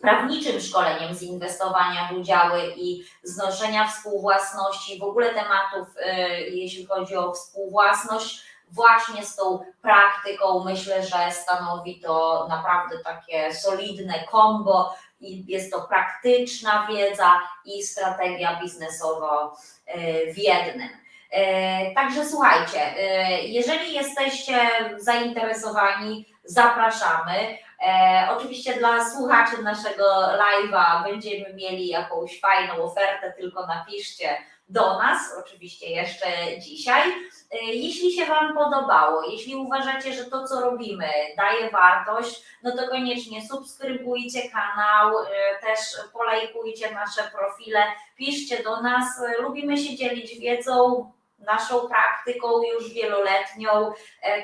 [0.00, 7.16] prawniczym szkoleniem z inwestowania w udziały i znoszenia współwłasności, w ogóle tematów, e, jeśli chodzi
[7.16, 15.44] o współwłasność, właśnie z tą praktyką myślę, że stanowi to naprawdę takie solidne kombo i
[15.52, 19.52] jest to praktyczna wiedza i strategia biznesowa
[19.86, 20.88] e, w jednym.
[21.30, 24.58] E, Także słuchajcie, e, jeżeli jesteście
[24.98, 27.58] zainteresowani, zapraszamy.
[27.86, 34.36] E, oczywiście dla słuchaczy naszego live'a będziemy mieli jakąś fajną ofertę, tylko napiszcie
[34.70, 36.26] do nas, oczywiście jeszcze
[36.58, 37.10] dzisiaj.
[37.52, 42.88] E, Jeśli się Wam podobało, jeśli uważacie, że to, co robimy, daje wartość, no to
[42.88, 45.26] koniecznie subskrybujcie kanał, e,
[45.60, 45.78] też
[46.12, 47.82] polajkujcie nasze profile,
[48.16, 49.22] piszcie do nas.
[49.22, 53.92] E, Lubimy się dzielić wiedzą, naszą praktyką już wieloletnią,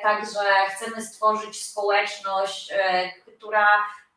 [0.03, 2.73] także chcemy stworzyć społeczność,
[3.37, 3.69] która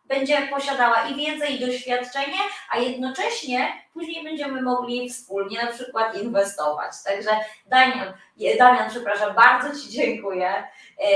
[0.09, 2.37] będzie posiadała i wiedzę, i doświadczenie,
[2.69, 6.91] a jednocześnie później będziemy mogli wspólnie na przykład inwestować.
[7.05, 7.29] Także
[7.65, 8.13] Daniel,
[8.59, 10.49] Damian, przepraszam, bardzo Ci dziękuję.
[10.49, 11.09] E,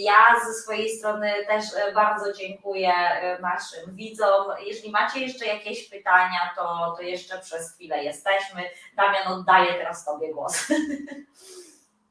[0.00, 4.46] Ja ze swojej strony też e, bardzo dziękuję e, naszym widzom.
[4.66, 8.62] Jeśli macie jeszcze jakieś pytania, to, to jeszcze przez chwilę jesteśmy.
[8.96, 10.66] Damian, oddaję teraz Tobie głos.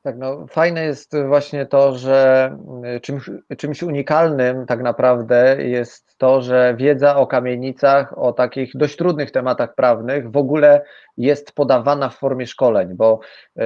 [0.01, 2.57] Tak, no fajne jest właśnie to, że
[3.01, 9.31] czymś, czymś unikalnym tak naprawdę jest to, że wiedza o kamienicach, o takich dość trudnych
[9.31, 10.81] tematach prawnych w ogóle
[11.17, 13.19] jest podawana w formie szkoleń, bo
[13.57, 13.63] e,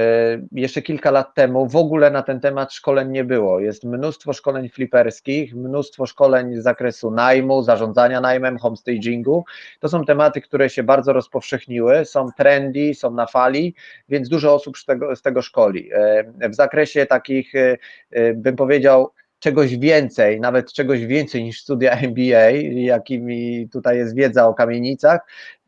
[0.51, 3.59] jeszcze kilka lat temu w ogóle na ten temat szkoleń nie było.
[3.59, 9.45] Jest mnóstwo szkoleń fliperskich, mnóstwo szkoleń z zakresu najmu, zarządzania najmem, homestagingu.
[9.79, 13.75] To są tematy, które się bardzo rozpowszechniły, są trendy, są na fali,
[14.09, 15.89] więc dużo osób z tego, z tego szkoli.
[15.93, 19.11] E, W zakresie takich, e, bym powiedział,
[19.43, 25.19] czegoś więcej, nawet czegoś więcej niż studia MBA, jakimi tutaj jest wiedza o kamienicach,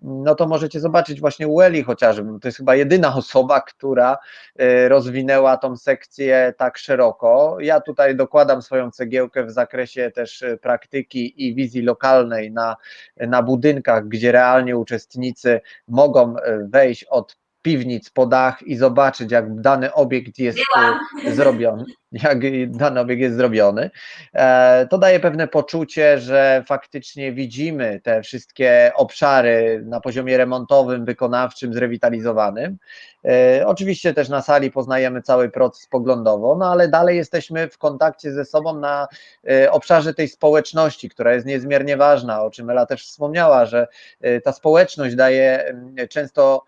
[0.02, 2.40] no to możecie zobaczyć właśnie u Eli chociażby.
[2.40, 4.18] To jest chyba jedyna osoba, która
[4.56, 7.58] e, rozwinęła tą sekcję tak szeroko.
[7.60, 12.76] Ja tutaj dokładam swoją cegiełkę w zakresie też e, praktyki i wizji lokalnej na,
[13.18, 19.62] na budynkach, gdzie realnie uczestnicy mogą e, wejść od piwnic po dach i zobaczyć, jak
[19.62, 21.00] dany obiekt jest Byłam.
[21.26, 22.38] e, zrobiony, jak
[22.70, 23.90] dany obiekt jest zrobiony.
[24.34, 31.74] E, To daje pewne poczucie, że faktycznie widzimy te wszystkie obszary na poziomie remontowym, wykonawczym,
[31.74, 32.78] zrewitalizowanym.
[33.26, 38.32] E, Oczywiście też na sali poznajemy cały proces poglądowo, no ale dalej jesteśmy w kontakcie
[38.32, 39.08] ze sobą na
[39.72, 43.88] obszarze tej społeczności, która jest niezmiernie ważna, o czym Ela też wspomniała, że
[44.44, 45.76] ta społeczność daje
[46.10, 46.64] często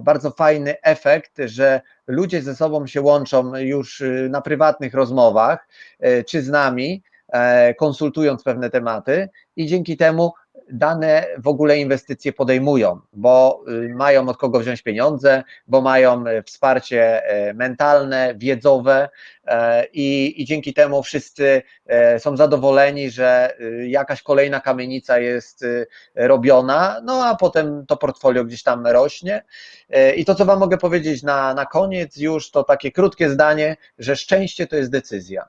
[0.00, 5.68] bardzo fajny efekt, że ludzie ze sobą się łączą już y, na prywatnych rozmowach,
[6.04, 10.32] y, czy z nami, e, konsultując pewne tematy i dzięki temu
[10.72, 16.42] dane w ogóle inwestycje podejmują, bo y, mają od kogo wziąć pieniądze, bo mają e,
[16.42, 19.08] wsparcie e, mentalne, wiedzowe
[19.44, 25.62] e, i, i dzięki temu wszyscy e, są zadowoleni, że y, jakaś kolejna kamienica jest
[25.62, 29.44] y, robiona, no a potem to portfolio gdzieś tam rośnie.
[29.90, 33.76] E, I to, co Wam mogę powiedzieć na, na koniec, już to takie krótkie zdanie,
[33.98, 35.48] że szczęście to jest decyzja.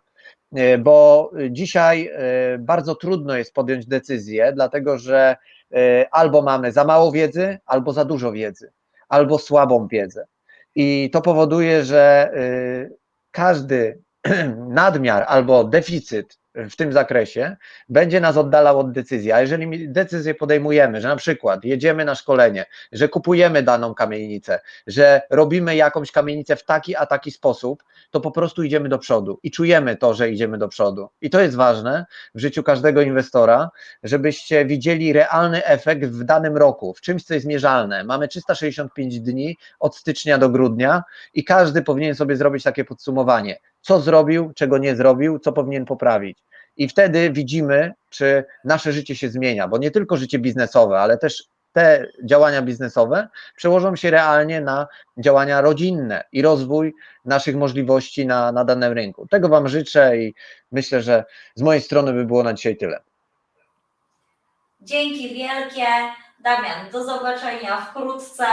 [0.56, 5.36] E, Bo dzisiaj e, bardzo trudno jest podjąć decyzję, dlatego że
[5.74, 8.72] e, albo mamy za mało wiedzy, albo za dużo wiedzy,
[9.10, 10.26] albo słabą wiedzę.
[10.76, 12.32] I to powoduje, że
[13.32, 14.02] każdy
[14.68, 17.56] nadmiar albo deficyt w tym zakresie
[17.90, 19.32] będzie nas oddalał od decyzji.
[19.32, 25.22] A jeżeli decyzję podejmujemy, że na przykład jedziemy na szkolenie, że kupujemy daną kamienicę, że
[25.30, 29.52] robimy jakąś kamienicę w taki a taki sposób, to po prostu idziemy do przodu i
[29.52, 31.10] czujemy to, że idziemy do przodu.
[31.22, 32.06] I to jest ważne
[32.36, 33.70] w życiu każdego inwestora,
[34.04, 38.04] żebyście widzieli realny efekt w danym roku, w czymś, co jest mierzalne.
[38.04, 41.04] Mamy 365 dni od stycznia do grudnia
[41.34, 46.41] i każdy powinien sobie zrobić takie podsumowanie, co zrobił, czego nie zrobił, co powinien poprawić.
[46.82, 51.44] I wtedy widzimy, czy nasze życie się zmienia, bo nie tylko życie biznesowe, ale też
[51.74, 54.88] te działania biznesowe przełożą się realnie na
[55.18, 56.94] działania rodzinne i rozwój
[57.26, 59.28] naszych możliwości na, na danym rynku.
[59.28, 60.34] Tego Wam życzę i
[60.72, 61.26] myślę, że
[61.56, 63.00] z mojej strony by było na dzisiaj tyle.
[64.82, 65.86] Dzięki wielkie.
[66.40, 68.46] Damian, do zobaczenia wkrótce.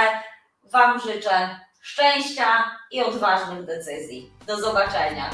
[0.64, 4.30] Wam życzę szczęścia i odważnych decyzji.
[4.46, 5.30] Do zobaczenia.